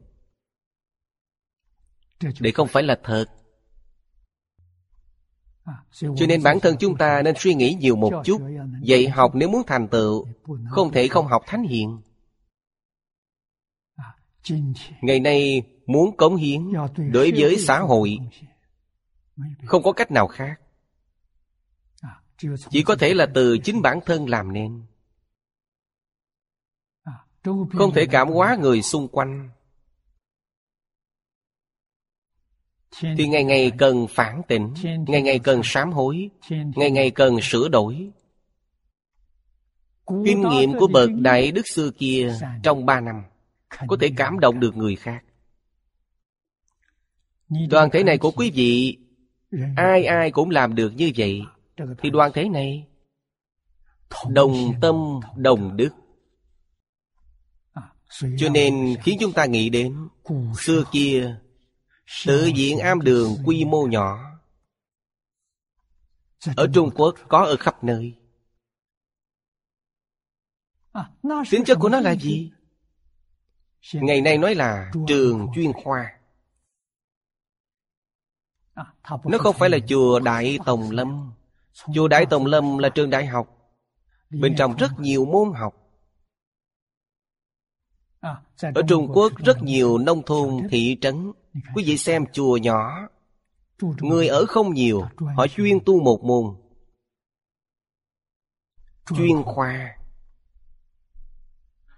[2.40, 3.24] Để không phải là thật.
[6.01, 8.42] Cho nên bản thân chúng ta nên suy nghĩ nhiều một chút.
[8.82, 10.26] Dạy học nếu muốn thành tựu,
[10.70, 12.01] Không thể không học thánh hiện
[15.03, 16.72] Ngày nay muốn cống hiến
[17.12, 18.18] Đối với xã hội.
[19.64, 20.61] Không có cách nào khác.
[22.70, 24.82] Chỉ có thể là từ chính bản thân làm nên.
[27.72, 29.51] Không thể cảm hóa người xung quanh.
[33.01, 34.74] Thì ngày ngày cần phản tỉnh
[35.07, 38.11] ngày ngày cần sám hối ngày ngày cần sửa đổi.
[40.07, 43.22] Kinh nghiệm của bậc đại đức xưa kia trong ba năm
[43.86, 45.24] có thể cảm động được người khác
[47.49, 48.99] đoàn thể này của quý vị
[49.76, 51.42] ai ai cũng làm được như vậy.
[51.99, 52.86] Thì đoàn thể này
[54.28, 55.90] đồng tâm đồng đức.
[58.38, 60.09] Cho nên khiến chúng ta nghĩ đến
[60.59, 61.38] Xưa kia
[62.26, 64.18] Tự diện am đường quy mô nhỏ.
[66.57, 68.14] Ở Trung Quốc có ở khắp nơi.
[71.51, 72.53] Tính chất của nó là gì?
[73.92, 76.17] Ngày nay nói là trường chuyên khoa
[79.24, 81.32] nó không phải là chùa Đại Tòng Lâm.
[81.94, 83.58] Chùa Đại Tòng Lâm là trường đại học.
[84.30, 85.74] Bên trong rất nhiều môn học.
[88.74, 91.32] Ở Trung Quốc rất nhiều nông thôn, thị trấn.
[91.74, 93.08] Quý vị xem chùa nhỏ.
[94.00, 95.02] Người ở không nhiều,
[95.36, 96.44] Họ chuyên tu một môn.
[99.16, 99.96] Chuyên khoa.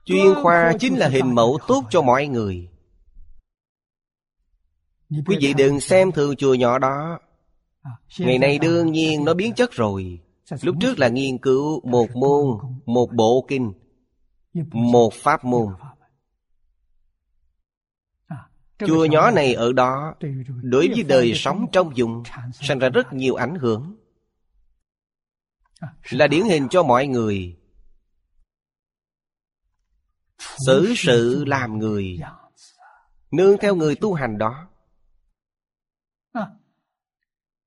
[0.04, 2.69] Chuyên khoa chính là hình mẫu tốt cho mọi người.
[5.11, 7.18] Quý vị đừng xem thường chùa nhỏ đó.
[8.18, 10.20] Ngày nay đương nhiên nó biến chất rồi.
[10.62, 13.72] Lúc trước là nghiên cứu một môn Một bộ kinh
[14.72, 15.66] Một pháp môn.
[18.78, 20.14] Chùa nhỏ này ở đó
[20.62, 22.22] Đối với đời sống trong vùng
[22.61, 23.96] Sinh ra rất nhiều ảnh hưởng.
[26.11, 27.56] Là điển hình cho mọi người.
[30.66, 32.18] Xử sự làm người.
[33.30, 34.69] Nương theo người tu hành đó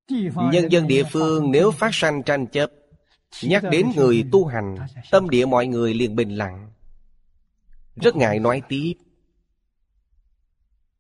[0.08, 2.72] Nhân dân địa phương nếu phát sanh tranh chấp,
[3.41, 4.76] Nhắc đến người tu hành,
[5.12, 6.72] Tâm địa mọi người liền bình lặng.
[7.95, 8.93] Rất ngại nói tiếp.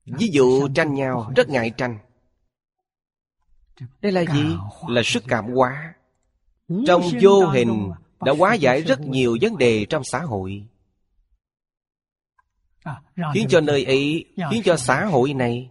[0.05, 1.97] Ví dụ tranh nhau, rất ngại tranh.
[4.01, 4.43] Đây là gì?
[4.87, 5.93] Là sức cảm hóa.
[6.87, 7.91] Trong vô hình
[8.25, 10.65] đã hóa giải rất nhiều vấn đề trong xã hội.
[13.33, 15.69] Khiến cho nơi ấy, Khiến cho xã hội này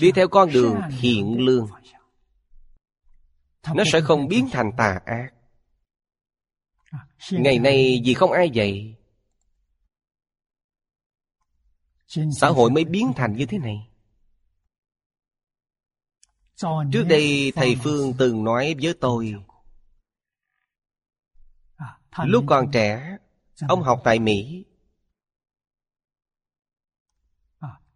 [0.00, 1.68] Đi theo con đường thiện lương.
[3.74, 5.30] Nó sẽ không biến thành tà ác.
[7.30, 8.96] Ngày nay vì không ai dạy
[12.40, 13.90] Xã hội mới biến thành như thế này.
[16.92, 19.34] Trước đây thầy Phương từng nói với tôi
[22.24, 23.16] Lúc còn trẻ
[23.68, 24.64] Ông học tại Mỹ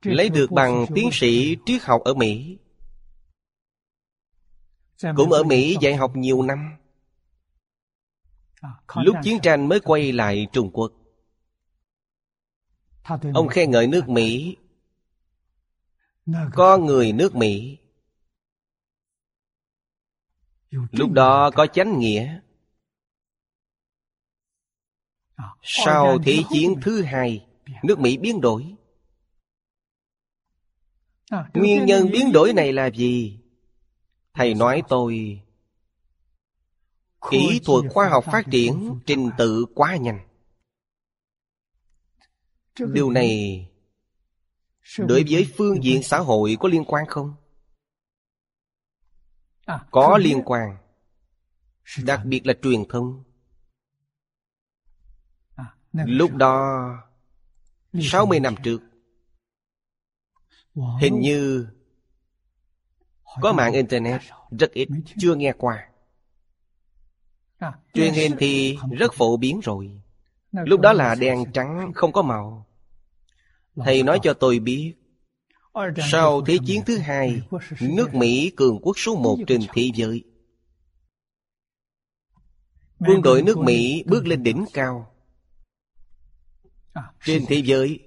[0.05, 2.59] Lấy được bằng tiến sĩ triết học ở Mỹ.
[5.17, 6.77] Cũng ở Mỹ dạy học nhiều năm.
[8.95, 10.93] Lúc chiến tranh mới quay lại Trung Quốc.
[13.35, 14.57] Ông khen ngợi nước Mỹ.
[16.53, 17.79] Có người nước Mỹ.
[20.71, 22.41] Lúc đó có chánh nghĩa.
[25.63, 27.47] Sau Thế chiến thứ hai
[27.83, 28.75] Nước Mỹ biến đổi
[31.55, 33.41] Nguyên nhân biến đổi này là gì?
[34.35, 35.43] Thầy nói tôi.
[37.31, 40.21] Kỹ thuật khoa học phát triển trình tự quá nhanh.
[42.93, 43.67] Điều này
[44.99, 47.35] Đối với phương diện xã hội có liên quan không?
[49.91, 50.77] Có liên quan.
[52.05, 53.25] Đặc biệt là truyền thông.
[55.93, 56.89] Lúc đó
[58.03, 58.81] 60 năm trước
[60.75, 61.67] Hình như
[63.41, 64.21] Có mạng Internet
[64.59, 65.89] Rất ít, chưa nghe qua.
[67.95, 70.01] Truyền hình thì rất phổ biến rồi.
[70.53, 72.67] Lúc đó là đen trắng không có màu.
[73.77, 74.95] Thầy nói cho tôi biết
[76.11, 77.43] Sau Thế chiến thứ hai
[77.81, 80.25] Nước Mỹ cường quốc số một trên thế giới.
[82.99, 85.15] Quân đội nước Mỹ bước lên đỉnh cao.
[87.25, 88.01] Trên thế giới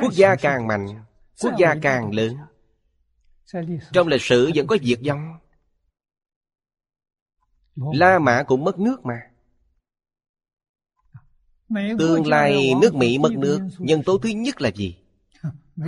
[0.00, 1.04] Quốc gia càng mạnh
[1.40, 2.36] Quốc gia càng lớn.
[3.92, 5.38] Trong lịch sử vẫn có diệt vong.
[7.76, 9.20] La Mã cũng mất nước mà.
[11.98, 14.96] Tương lai nước Mỹ mất nước Nhân tố thứ nhất là gì?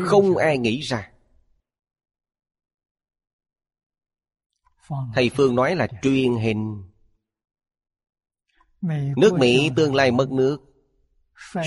[0.05, 1.13] Không ai nghĩ ra.
[5.15, 6.83] Thầy Phương nói là truyền hình.
[9.17, 10.59] Nước Mỹ tương lai mất nước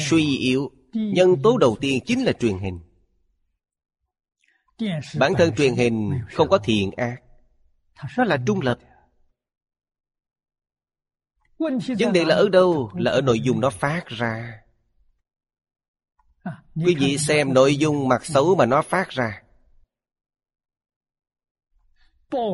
[0.09, 0.71] Suy yếu.
[0.93, 2.79] Nhân tố đầu tiên chính là truyền hình
[5.17, 7.21] Bản thân truyền hình không có thiện ác.
[8.17, 8.79] Nó là trung lập.
[11.99, 12.91] Vấn đề là ở đâu?
[12.95, 14.61] Là ở nội dung nó phát ra.
[16.75, 19.41] Quý vị xem nội dung mặt xấu mà nó phát ra.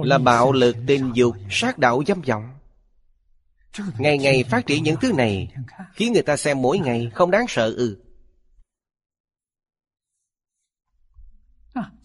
[0.04, 2.52] Là bạo lực, tình dục, sát đạo dâm vọng.
[3.98, 5.54] Ngày ngày phát triển những thứ này
[5.94, 8.05] Khiến người ta xem mỗi ngày không đáng sợ ư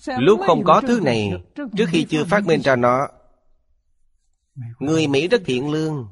[0.07, 3.09] Lúc không có thứ này Trước khi chưa phát minh ra nó
[4.79, 6.09] Người Mỹ rất thiện lương.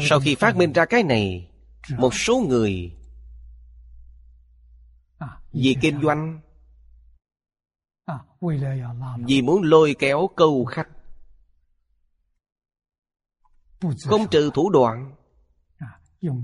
[0.00, 1.50] Sau khi phát minh ra cái này
[1.98, 2.92] Một số người
[5.52, 6.40] Vì kinh doanh
[9.26, 10.88] Vì muốn lôi kéo câu khách
[14.04, 15.14] Không trừ thủ đoạn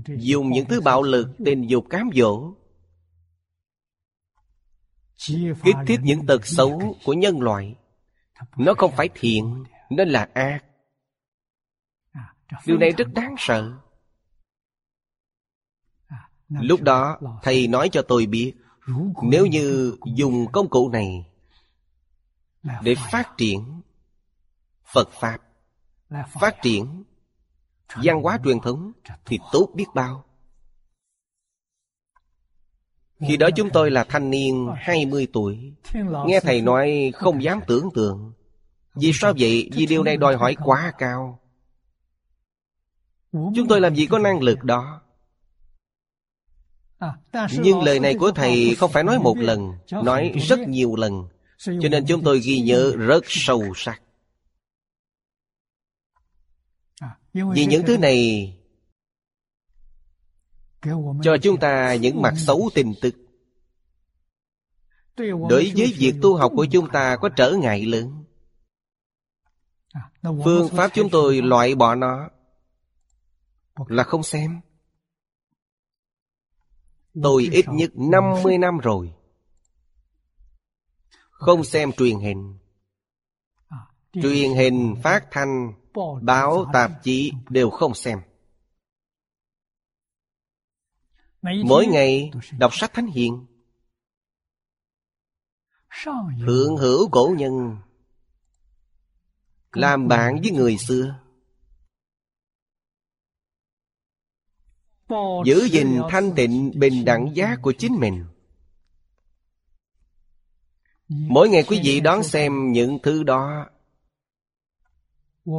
[0.07, 2.53] Dùng những thứ bạo lực tình dục cám dỗ
[5.63, 7.75] kích thích những tật xấu của nhân loại,
[8.57, 10.59] nó không phải thiện, nó là ác.
[12.65, 13.73] Điều này rất đáng sợ.
[16.49, 18.53] Lúc đó, thầy nói cho tôi biết,
[19.23, 21.25] nếu như dùng công cụ này
[22.81, 23.81] để phát triển
[24.93, 25.37] phật pháp,
[26.09, 27.03] phát triển
[27.95, 28.91] văn hóa truyền thống,
[29.25, 30.25] thì tốt biết bao
[33.27, 35.73] khi đó chúng tôi là thanh niên 20 tuổi.
[36.27, 38.33] Nghe thầy nói không dám tưởng tượng.
[38.95, 39.69] Vì sao vậy?
[39.73, 41.39] Vì điều này đòi hỏi quá cao.
[43.31, 45.01] Chúng tôi làm gì có năng lực đó?
[47.59, 51.27] Nhưng lời này của thầy không phải nói một lần, Nói rất nhiều lần.
[51.57, 54.01] Cho nên chúng tôi ghi nhớ rất sâu sắc.
[57.33, 58.53] Vì những thứ này
[61.23, 63.15] cho chúng ta những mặt xấu tin tức.
[65.49, 68.23] Đối với việc tu học của chúng ta có trở ngại lớn.
[70.43, 72.29] Phương pháp chúng tôi loại bỏ nó
[73.87, 74.61] Là không xem.
[77.23, 79.13] Tôi ít nhất 50 năm rồi.
[81.29, 82.57] Không xem truyền hình.
[84.13, 85.73] Truyền hình, phát thanh,
[86.21, 88.19] báo, tạp chí đều không xem
[91.41, 93.45] Mỗi ngày đọc sách thánh hiền.
[96.45, 97.77] Thượng hữu cổ nhân
[99.71, 101.15] Làm bạn với người xưa.
[105.45, 108.25] Giữ gìn thanh tịnh bình đẳng giác của chính mình.
[111.07, 113.69] Mỗi ngày quý vị đón xem những thứ đó.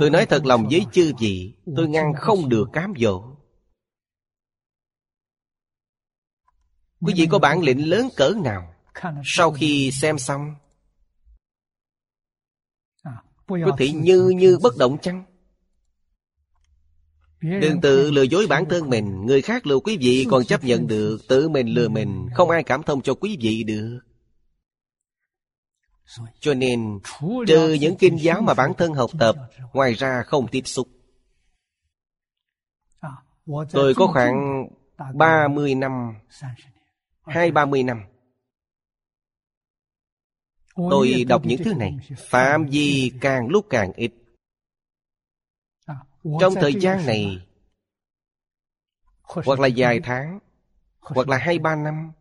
[0.00, 3.31] Tôi nói thật lòng với chư vị Tôi ngăn không được cám dỗ
[7.02, 8.74] Quý vị có bản lĩnh lớn cỡ nào
[9.24, 10.54] Sau khi xem xong?
[13.46, 15.24] Có thể như như bất động chăng?
[17.40, 19.26] Đừng tự lừa dối bản thân mình.
[19.26, 21.18] Người khác lừa quý vị còn chấp nhận được.
[21.28, 22.28] Tự mình lừa mình.
[22.34, 24.00] Không ai cảm thông cho quý vị được.
[26.40, 26.98] Cho nên,
[27.46, 29.36] Trừ những kinh giáo mà bản thân học tập,
[29.72, 30.88] Ngoài ra không tiếp xúc.
[33.72, 34.68] Tôi có khoảng
[35.14, 36.14] 30 năm
[37.22, 38.04] Hai ba mươi năm.
[40.74, 44.12] Tôi đọc những thứ này, Phạm vi càng lúc càng ít.
[46.40, 47.46] Trong thời gian này,
[49.22, 50.38] Hoặc là vài tháng,
[51.00, 52.12] Hoặc là hai ba năm,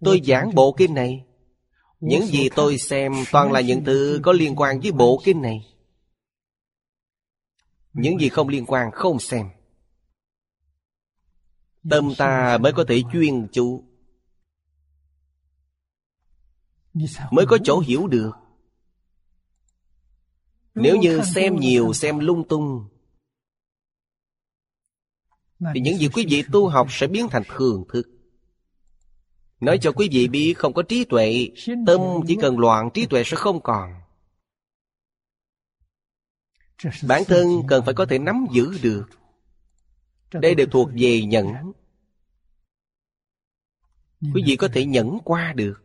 [0.00, 1.24] Tôi giảng bộ kinh này.
[2.00, 5.66] Những gì tôi xem toàn là những thứ có liên quan với bộ kinh này.
[7.92, 9.46] Những gì không liên quan không xem.
[11.90, 13.84] Tâm ta mới có thể chuyên chú.
[17.30, 18.32] Mới có chỗ hiểu được.
[20.74, 22.88] Nếu như xem nhiều, xem lung tung,
[25.74, 28.08] Thì những gì quý vị tu học sẽ biến thành thường thức.
[29.60, 31.50] Nói cho quý vị biết, không có trí tuệ,
[31.86, 33.94] Tâm chỉ cần loạn, trí tuệ sẽ không còn.
[37.02, 39.04] Bản thân cần phải có thể nắm giữ được
[40.32, 41.72] đây đều thuộc về nhẫn.
[44.34, 45.82] Quý vị có thể nhẫn qua được.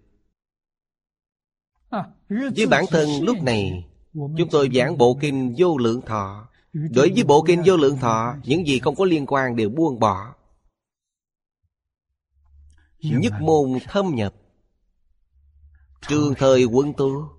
[2.30, 6.50] Với bản thân lúc này Chúng tôi giảng bộ kinh vô lượng thọ.
[6.74, 10.00] Đối với bộ kinh vô lượng thọ Những gì không có liên quan đều buông
[10.00, 10.36] bỏ.
[13.00, 14.34] Nhất môn thâm nhập.
[16.08, 17.30] Trường thời quân tu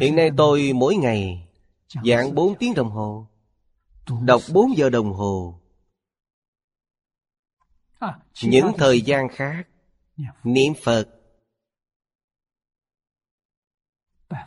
[0.00, 1.48] Hiện nay tôi mỗi ngày
[2.04, 3.28] Giảng 4 tiếng đồng hồ
[4.08, 5.60] Đọc 4 giờ đồng hồ.
[8.42, 9.68] Những thời gian khác.
[10.44, 11.08] Niệm Phật.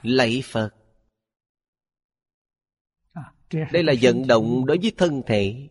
[0.02, 0.70] Lạy Phật.
[3.50, 5.70] Đây là vận động đối với thân thể.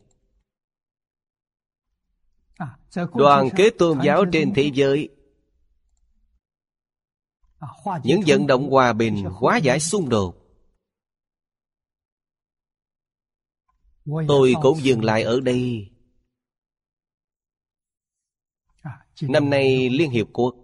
[3.14, 5.08] Đoàn kết tôn giáo trên thế giới.
[8.04, 10.45] Những vận động hòa bình hóa giải xung đột
[14.28, 15.90] Tôi cũng dừng lại ở đây.
[19.22, 20.54] Năm nay Liên Hiệp Quốc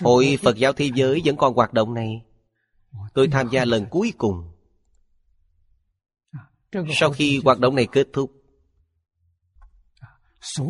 [0.00, 2.24] Hội Phật giáo Thế giới vẫn còn hoạt động này.
[3.14, 4.52] Tôi tham gia lần cuối cùng.
[6.94, 8.32] Sau khi hoạt động này kết thúc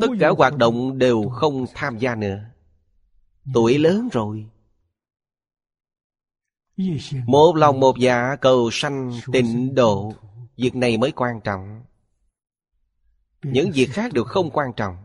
[0.00, 2.38] Tất cả hoạt động đều không tham gia nữa.
[3.54, 4.46] Tuổi lớn rồi.
[7.26, 10.12] Một lòng một dạ cầu sanh tịnh độ.
[10.56, 11.82] Việc này mới quan trọng
[13.42, 14.96] những việc khác đều không quan trọng.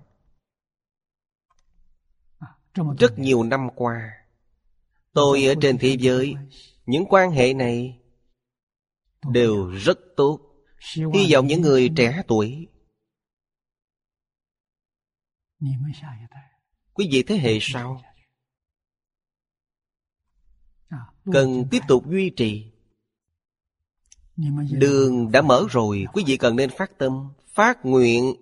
[3.00, 4.12] Rất nhiều năm qua
[5.14, 6.36] tôi ở trên thế giới
[6.86, 8.00] những quan hệ này
[9.32, 10.40] đều rất tốt.
[10.96, 12.68] hy vọng những người trẻ tuổi
[16.94, 18.02] quý vị thế hệ sau
[21.32, 22.72] cần tiếp tục duy trì.
[24.72, 28.36] Đường đã mở rồi quý vị cần nên phát tâm phát nguyện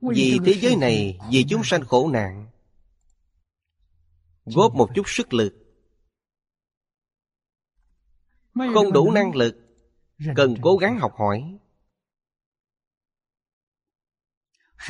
[0.00, 2.46] vì thế giới này vì chúng sanh khổ nạn.
[4.44, 5.54] góp một chút sức lực.
[8.54, 9.56] Không đủ năng lực
[10.36, 11.58] cần cố gắng học hỏi.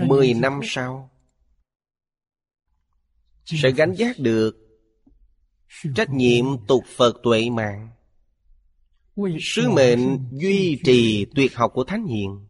[0.00, 1.10] Mười năm sau
[3.44, 4.56] sẽ gánh giác được
[5.94, 7.90] trách nhiệm tục phật tuệ mạng
[9.40, 12.46] sứ mệnh duy trì tuyệt học của thánh hiền.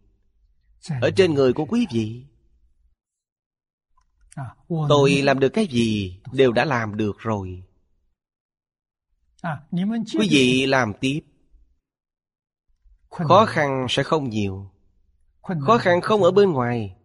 [1.00, 2.24] Ở trên người của quý vị
[4.88, 7.62] tôi làm được cái gì đều đã làm được rồi.
[10.18, 11.20] Quý vị làm tiếp.
[13.10, 14.70] Khó khăn sẽ không nhiều.
[15.42, 16.96] Khó khăn không ở bên ngoài.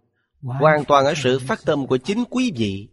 [0.42, 2.90] Hoàn toàn ở sự phát tâm của chính quý vị.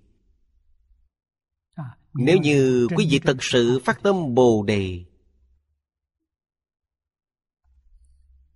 [2.15, 5.05] Nếu như quý vị thật sự phát tâm bồ đề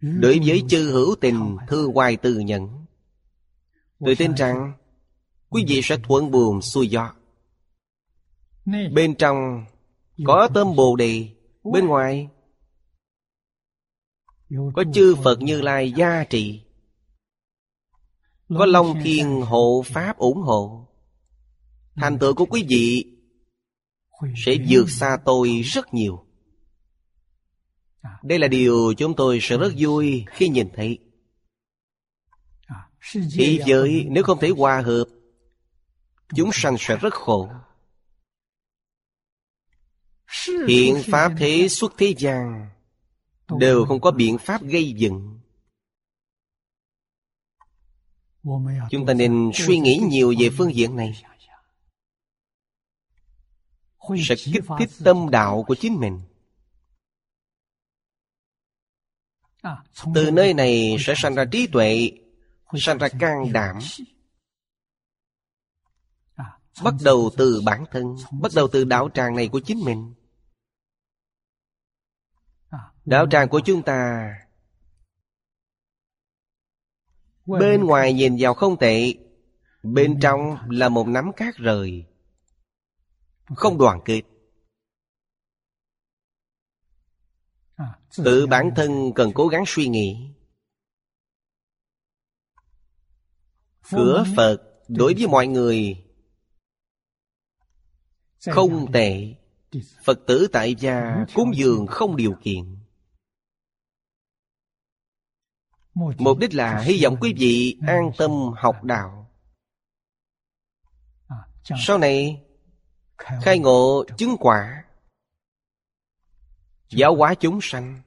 [0.01, 2.87] Đối với chư hữu tình thư hoài từ nhận
[3.99, 4.73] Tôi tin rằng
[5.49, 7.15] Quý vị sẽ thuận buồm xuôi gió.
[8.93, 9.65] Bên trong
[10.27, 11.29] Có tôm bồ đề
[11.73, 12.29] Bên ngoài
[14.75, 16.61] Có chư Phật Như Lai gia trị
[18.49, 20.89] Có Long Thiên hộ Pháp ủng hộ.
[21.95, 23.05] Thành tựu của quý vị
[24.37, 26.30] Sẽ vượt xa tôi rất nhiều
[28.23, 30.99] đây là điều chúng tôi sẽ rất vui khi nhìn thấy.
[33.13, 35.05] Thế giới nếu không thể hòa hợp
[36.35, 37.51] chúng sanh sẽ rất khổ.
[40.69, 42.71] Hiện pháp thế xuất thế gian
[43.59, 45.41] đều không có biện pháp gây dựng.
[48.91, 51.23] Chúng ta nên suy nghĩ nhiều về phương diện này.
[54.29, 56.21] Sẽ kích thích tâm đạo của chính mình.
[60.15, 62.11] từ nơi này sẽ sanh ra trí tuệ
[62.79, 63.79] sanh ra can đảm.
[66.83, 70.15] bắt đầu từ bản thân bắt đầu từ đạo tràng này của chính mình.
[73.05, 74.31] Đạo tràng của chúng ta
[77.47, 79.15] bên ngoài nhìn vào không tệ
[79.83, 82.05] bên trong là một nắm cát rời.
[83.55, 84.23] Không đoàn kết.
[88.17, 90.31] tự bản thân cần cố gắng suy nghĩ.
[93.91, 94.57] Cửa phật
[94.89, 96.05] đối với mọi người
[98.47, 99.35] không tệ.
[100.05, 102.77] Phật tử tại gia cúng dường không điều kiện.
[105.95, 109.31] Mục đích là hy vọng quý vị an tâm học đạo.
[111.65, 112.43] Sau này,
[113.17, 114.85] khai ngộ chứng quả
[116.91, 118.03] giáo hóa chúng sanh.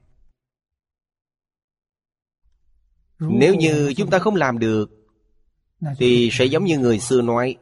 [3.18, 4.90] Nếu như chúng ta không làm được,
[5.98, 7.56] thì sẽ giống như người xưa nói,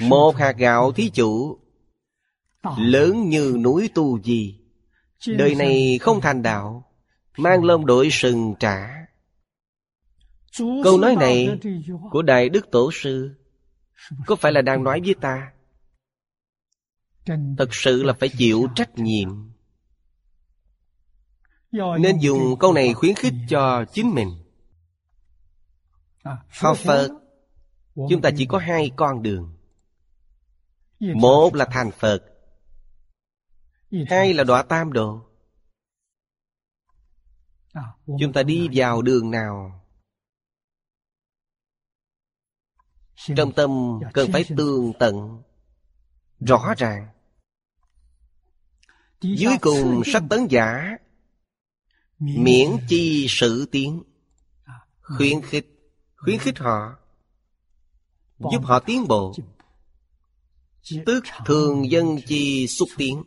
[0.00, 1.58] một hạt gạo thí chủ,
[2.78, 4.58] lớn như núi tu gì
[5.26, 6.92] đời này không thành đạo,
[7.36, 9.06] mang lông đội sừng trả.
[10.58, 11.58] Câu nói này
[12.10, 13.34] của đại đức tổ sư
[14.26, 15.52] có phải là đang nói với ta?
[17.58, 19.52] thật sự là phải chịu trách nhiệm.
[21.72, 24.28] Nên dùng câu này khuyến khích cho chính mình.
[26.60, 27.08] Học phật
[27.94, 29.56] chúng ta chỉ có hai con đường.
[31.00, 32.24] Một là thành phật.
[34.08, 35.28] Hai là đọa tam độ.
[38.20, 39.84] Chúng ta đi vào đường nào?
[43.36, 45.42] Trong tâm cần phải tương tận
[46.46, 47.08] rõ ràng.
[49.20, 50.96] Dưới cùng sắc tấn giả,
[52.18, 54.02] miễn chi sự tiến.
[55.00, 55.72] Khuyến khích
[56.16, 56.96] khuyến khích họ,
[58.38, 59.34] giúp họ tiến bộ.
[61.06, 63.22] Tức thường dân chi xúc tiến.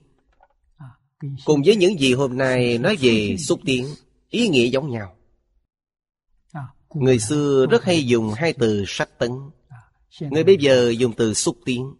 [1.45, 3.87] Cùng với những gì hôm nay nói về xúc tiến,
[4.29, 5.15] ý nghĩa giống nhau.
[6.93, 9.31] Người xưa rất hay dùng hai từ sắc tấn.
[10.19, 11.93] Người bây giờ dùng từ xúc tiến.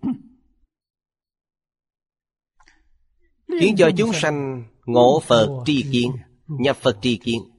[3.60, 6.12] Khiến cho chúng sanh ngộ Phật tri kiến,
[6.48, 7.52] Nhập Phật tri kiến.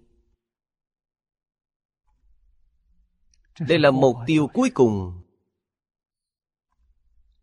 [3.60, 5.22] Đây là mục tiêu cuối cùng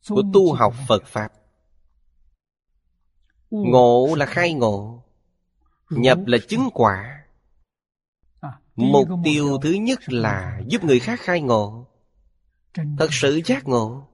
[0.10, 1.34] của tu học Phật Pháp.
[3.50, 5.04] Ngộ là khai ngộ,
[5.90, 7.26] Nhập là chứng quả.
[8.76, 11.88] Mục tiêu thứ nhất là giúp người khác khai ngộ,
[12.74, 14.08] Thật sự giác ngộ.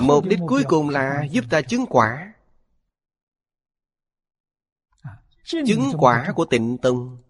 [0.00, 2.32] Mục đích cuối cùng là giúp ta chứng quả.
[5.44, 7.22] Chứng quả của tịnh tông.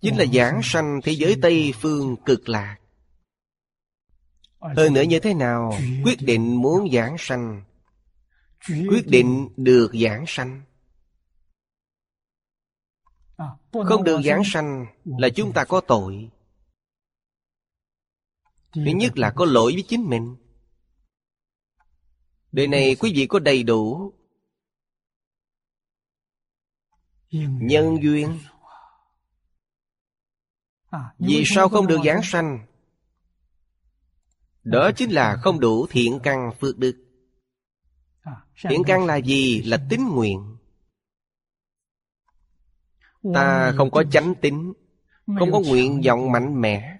[0.00, 2.76] Chính là giảng sanh thế giới Tây Phương cực lạc.
[4.60, 5.78] Hơn nữa như thế nào?
[6.04, 7.64] Quyết định muốn giảng sanh.
[8.68, 10.62] Quyết định được giảng sanh.
[13.72, 16.30] Không được giảng sanh Là chúng ta có tội.
[18.72, 20.36] Thứ nhất là có lỗi với chính mình
[22.52, 24.12] Đời này quý vị có đầy đủ
[27.30, 28.38] Nhân duyên
[30.90, 32.66] 啊，Vì sao không được giảng sanh?
[34.62, 37.04] Đó chính là không đủ thiện căn phước đức.
[38.68, 39.62] Thiện căn là gì?
[39.62, 40.56] Là tín nguyện.
[43.34, 44.72] Ta không có chánh tính,
[45.38, 46.98] không có nguyện vọng mạnh mẽ.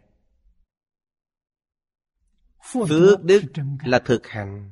[2.72, 3.42] Phước đức
[3.84, 4.70] là thực hành.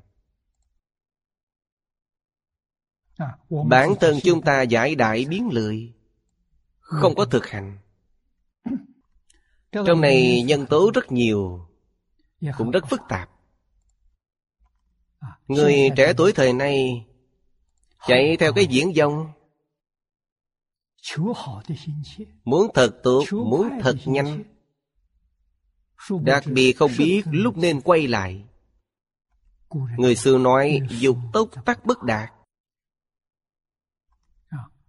[3.69, 5.93] Bản thân chúng ta giải đại biến lười,
[6.79, 7.79] không có thực hành.
[9.73, 11.69] Trong này nhân tố rất nhiều,
[12.57, 13.31] cũng rất phức tạp.
[15.49, 17.07] Người trẻ tuổi thời nay
[18.07, 19.33] chạy theo cái diễn dông
[22.45, 24.45] Muốn thật tốt, muốn thật nhanh.
[26.23, 28.45] Đặc biệt không biết lúc nên quay lại.
[29.97, 32.33] Người xưa nói dục tốc tắc bất đạt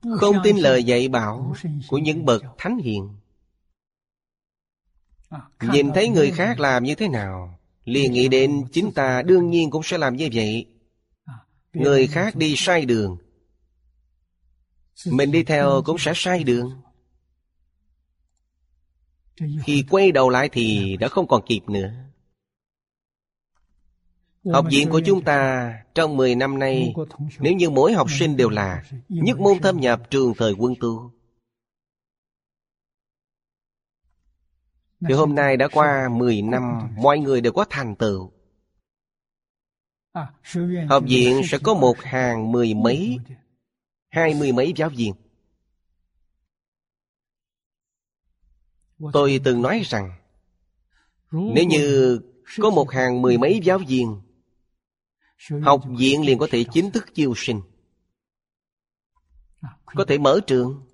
[0.01, 1.55] Không tin lời dạy bảo
[1.87, 3.09] của những bậc thánh hiền.
[5.61, 9.69] Nhìn thấy người khác làm như thế nào liền nghĩ đến chính ta đương nhiên
[9.69, 10.65] cũng sẽ làm như vậy.
[11.73, 13.17] Người khác đi sai đường.
[15.05, 16.81] Mình đi theo cũng sẽ sai đường.
[19.63, 22.08] Khi quay đầu lại thì đã không còn kịp nữa
[24.45, 26.93] Học viện của chúng ta trong 10 năm nay
[27.39, 31.11] Nếu như mỗi học sinh đều là Nhất môn thâm nhập trường thời quân tu
[35.07, 36.63] Thì hôm nay đã qua 10 năm
[36.97, 38.31] Mọi người đều có thành tựu.
[40.89, 43.17] Học viện sẽ có một hàng mười mấy
[44.09, 45.13] Hai mươi mấy giáo viên.
[49.13, 50.11] Tôi từng nói rằng
[51.31, 52.19] Nếu như
[52.57, 54.21] có một hàng mười mấy giáo viên
[55.61, 57.61] Học viện liền có thể chính thức chiêu sinh.
[59.85, 60.85] Có thể mở trường.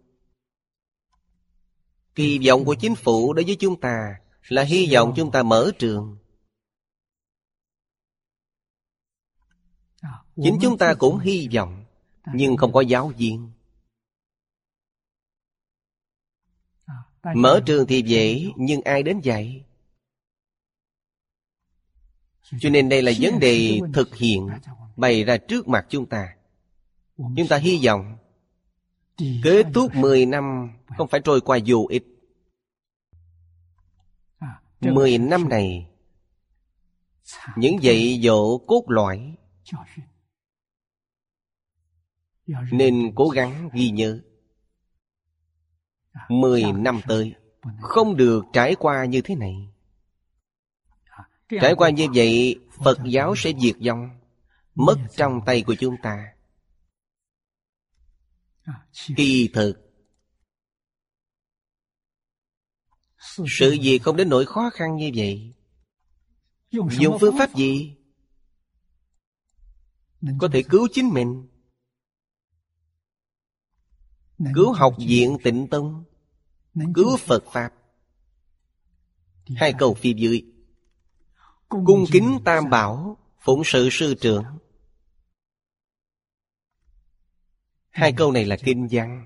[2.15, 5.72] Kỳ vọng của chính phủ đối với chúng ta Là hy vọng chúng ta mở
[5.80, 6.17] trường.
[10.35, 11.85] Chính chúng ta cũng hy vọng
[12.34, 13.51] Nhưng không có giáo viên.
[17.35, 19.65] Mở trường thì dễ Nhưng ai đến dạy
[22.59, 24.47] Cho nên đây là vấn đề thực hiện
[24.95, 26.35] Bày ra trước mặt chúng ta.
[27.17, 28.17] Chúng ta hy vọng
[29.43, 32.05] Kết thúc 10 năm Không phải trôi qua vô ích.
[34.80, 35.89] 10 năm này
[37.55, 39.35] Những dạy dỗ cốt lõi
[42.72, 44.19] nên cố gắng ghi nhớ.
[46.30, 47.34] Mười năm tới
[47.81, 49.69] Không được trải qua như thế này
[51.49, 54.19] Trải qua như vậy Phật giáo sẽ diệt vong
[54.76, 56.34] Mất trong tay của chúng ta.
[59.17, 59.85] Kỳ thực
[63.47, 65.53] Sự gì không đến nỗi khó khăn như vậy?
[66.72, 67.95] Dùng phương pháp gì?
[70.39, 71.47] Có thể cứu chính mình
[74.55, 76.03] Cứu học viện tịnh tông
[76.95, 77.73] Cứu Phật Pháp.
[79.55, 80.55] Hai câu phía dưới
[81.69, 84.43] Cung kính tam bảo Phụng sự sư trưởng.
[87.89, 89.25] Hai câu này là kinh văn.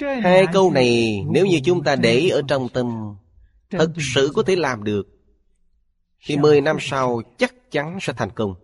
[0.00, 3.16] Hai câu này nếu như chúng ta để ở trong tâm
[3.70, 5.08] Thật sự có thể làm được
[6.26, 8.54] Thì mười năm sau chắc chắn sẽ thành công.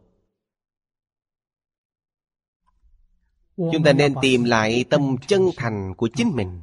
[3.56, 6.60] Chúng ta nên tìm lại tâm chân thành của chính mình.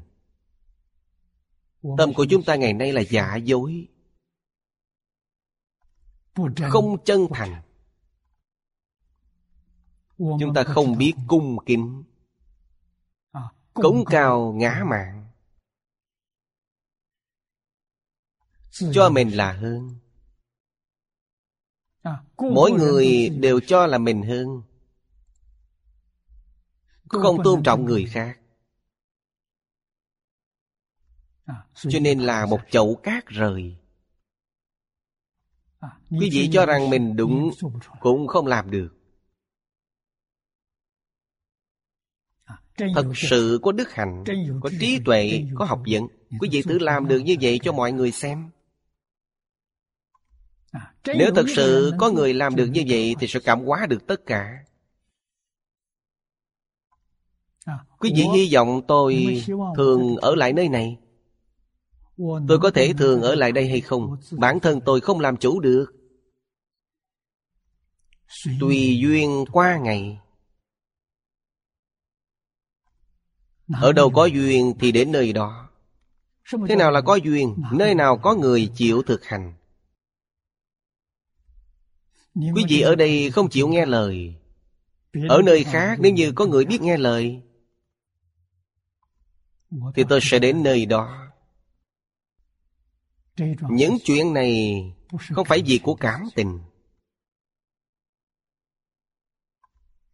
[1.97, 3.87] Tâm của chúng ta ngày nay là giả dối
[6.71, 7.61] Không chân thành.
[10.17, 12.03] Chúng ta không biết cung kính.
[13.73, 15.27] Cống cao ngã mạng.
[18.71, 19.95] Cho mình là hơn
[22.37, 24.61] Mỗi người đều cho là mình hơn
[27.07, 28.39] không tôn trọng người khác.
[31.73, 33.80] Cho nên là một chậu cát rời
[36.09, 37.51] quý vị cho rằng mình đúng
[37.99, 38.89] cũng không làm được.
[42.95, 44.23] Thật sự có đức hạnh
[44.61, 46.07] có trí tuệ có học vấn.
[46.39, 48.49] Quý vị tự làm được như vậy cho mọi người xem.
[51.05, 54.25] Nếu thật sự có người làm được như vậy thì sẽ cảm hóa được tất
[54.25, 54.63] cả.
[57.99, 59.41] Quý vị hy vọng tôi
[59.77, 60.97] thường ở lại nơi này
[62.47, 64.17] Tôi có thể thường ở lại đây hay không?
[64.31, 65.85] Bản thân tôi không làm chủ được.
[68.59, 70.19] Tùy duyên qua ngày.
[73.81, 75.69] Ở đâu có duyên thì đến nơi đó.
[76.67, 77.55] Thế nào là có duyên?
[77.71, 79.53] Nơi nào có người chịu thực hành?
[82.35, 84.35] Quý vị ở đây không chịu nghe lời.
[85.29, 87.41] Ở nơi khác nếu như có người biết nghe lời
[89.95, 91.30] Thì tôi sẽ đến nơi đó
[93.69, 94.81] Những chuyện này
[95.11, 96.59] không phải việc của cảm tình.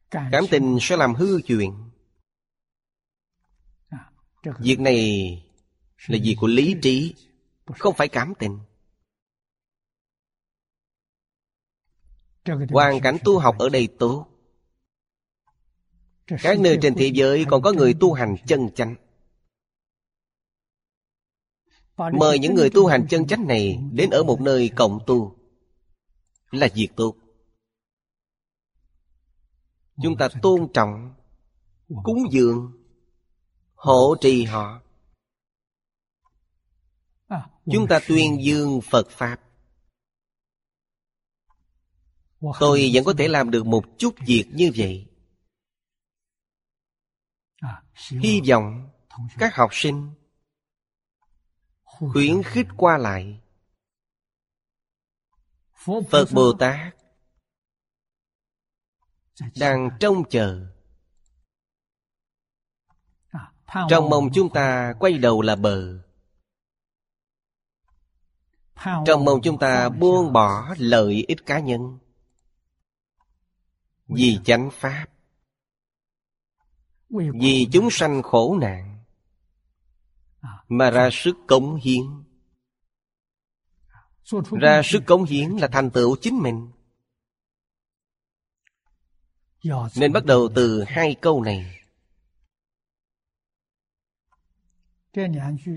[0.10, 1.74] Cảm tình sẽ làm hư chuyện.
[4.60, 5.00] Việc này
[6.08, 7.16] là việc của lý trí
[7.66, 8.60] Không phải cảm tình.
[12.70, 14.28] Hoàn cảnh tu học ở đây tốt.
[16.28, 18.96] Các nơi trên thế giới còn có người tu hành chân chánh
[21.98, 25.36] Mời những người tu hành chân chánh này Đến ở một nơi cộng tu.
[26.52, 27.16] Là việc tốt.
[30.04, 31.14] Chúng ta tôn trọng,
[32.04, 32.72] Cúng dường,
[33.74, 34.82] Hộ trì họ.
[37.72, 39.38] Chúng ta tuyên dương Phật Pháp.
[42.60, 45.08] Tôi vẫn có thể làm được một chút việc như vậy.
[48.10, 48.90] Hy vọng
[49.40, 50.10] các học sinh
[52.00, 53.40] khuyến khích qua lại.
[56.10, 56.96] Phật Bồ Tát
[59.60, 60.68] đang trông chờ.
[63.90, 66.04] Trong mong chúng ta quay đầu là bờ.
[69.06, 72.00] Trong mong chúng ta buông bỏ lợi ích cá nhân.
[74.08, 75.06] Vì chánh pháp.
[77.10, 78.97] Vì chúng sanh khổ nạn
[80.68, 82.04] mà ra sức cống hiến.
[84.62, 86.72] Ra sức cống hiến là thành tựu chính mình.
[89.96, 91.80] Nên bắt đầu từ hai câu này.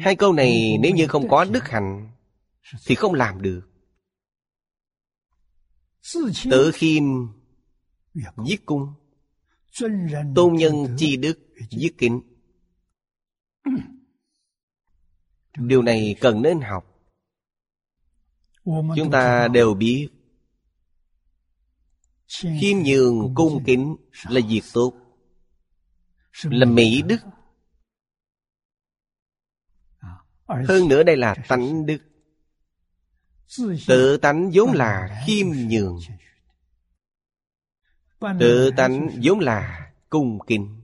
[0.00, 2.10] Hai câu này nếu như không có đức hạnh
[2.86, 3.70] thì không làm được.
[6.50, 7.04] Tự khiêm
[8.46, 8.94] giết cung.
[10.34, 11.38] Tôn nhân chi đức
[11.70, 12.20] giết kính
[15.56, 16.86] điều này cần nên học.
[18.96, 20.08] Chúng ta đều biết,
[22.60, 23.96] khiêm nhường, cung kính
[24.28, 24.94] là việc tốt,
[26.42, 27.18] là mỹ đức.
[30.46, 31.98] Hơn nữa đây là tánh đức.
[33.86, 35.98] Tự tánh vốn là khiêm nhường.
[38.40, 40.79] Tự tánh vốn là cung kính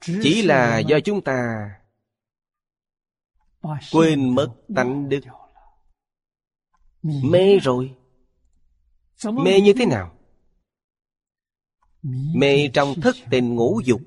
[0.00, 1.68] chỉ là do chúng ta
[3.92, 5.20] quên mất tánh đức.
[7.02, 7.94] Mê rồi.
[9.24, 10.18] Mê như thế nào?
[12.34, 14.00] Mê trong thức tình ngũ dục.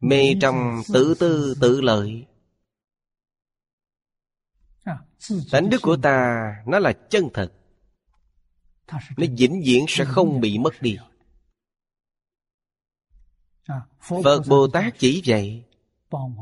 [0.00, 2.26] Mê trong tự tư tự lợi.
[5.50, 7.52] Tánh đức của ta, nó là chân thật.
[8.92, 10.98] Nó vĩnh viễn sẽ không bị mất đi
[14.00, 15.62] phật bồ tát chỉ vậy,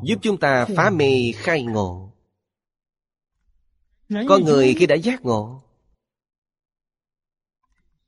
[0.05, 2.13] giúp chúng ta phá mê khai ngộ.
[4.29, 5.63] Có người khi đã giác ngộ,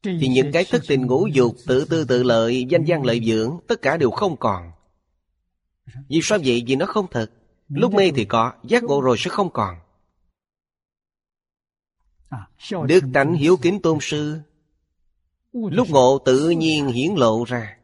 [0.03, 3.59] thì những cái thất tình ngũ dục, tự tư, tự lợi, danh gian lợi dưỡng,
[3.69, 4.73] tất cả đều không còn.
[6.09, 6.65] Vì sao vậy?
[6.67, 7.31] Vì nó không thật.
[7.69, 9.79] Lúc mê thì có, giác ngộ rồi sẽ không còn.
[12.89, 14.39] Đức tánh hiếu kính tôn sư,
[15.53, 17.78] lúc ngộ tự nhiên hiển lộ ra.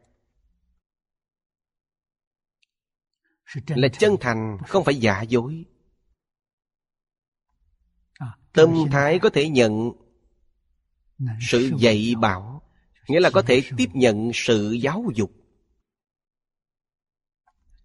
[3.67, 5.65] Là chân thành không phải giả dối.
[8.53, 9.91] Tâm thái có thể nhận
[11.41, 12.61] sự dạy bảo
[13.07, 15.31] nghĩa là có thể tiếp nhận sự giáo dục.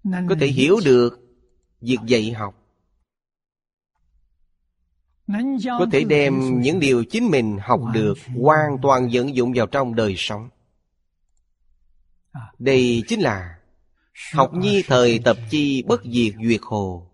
[0.04, 1.20] Có thể hiểu được
[1.80, 2.56] việc dạy học.
[5.64, 9.94] Có thể đem những điều chính mình học được hoàn toàn vận dụng vào trong
[9.94, 10.48] đời sống.
[12.58, 13.59] Đây chính là
[14.32, 17.10] học nhi thời tập chi bất diệt duyệt hồ.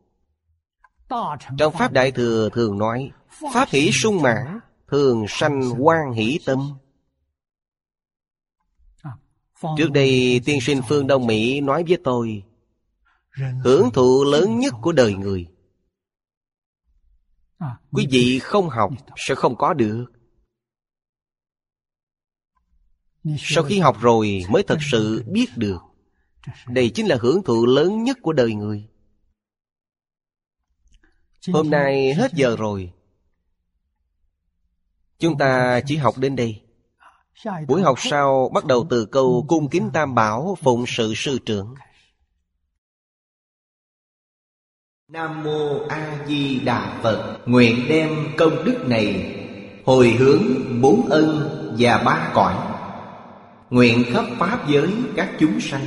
[1.59, 3.11] Trong pháp đại thừa thường nói
[3.53, 6.59] pháp hỷ sung mãn thường sanh quan hỷ tâm.
[9.79, 12.45] Trước đây tiên sinh phương đông mỹ nói với tôi
[13.65, 15.47] hưởng thụ lớn nhất của đời người.
[17.93, 20.07] Quý vị không học sẽ không có được.
[23.39, 25.79] Sau khi học rồi mới thật sự biết được
[26.69, 28.89] đây chính là hưởng thụ lớn nhất của đời người.
[31.53, 32.93] Hôm nay hết giờ rồi.
[35.19, 36.63] Chúng ta chỉ học đến đây.
[37.69, 41.75] Buổi học sau bắt đầu từ câu cung kính tam bảo phụng sự sư trưởng.
[45.09, 49.33] Nam Mô A Di Đà Phật Nguyện đem công đức này
[49.85, 50.43] Hồi hướng
[50.81, 51.49] bốn ân
[51.79, 52.55] và ba cõi.
[53.71, 55.87] Nguyện khắp Pháp giới các chúng sanh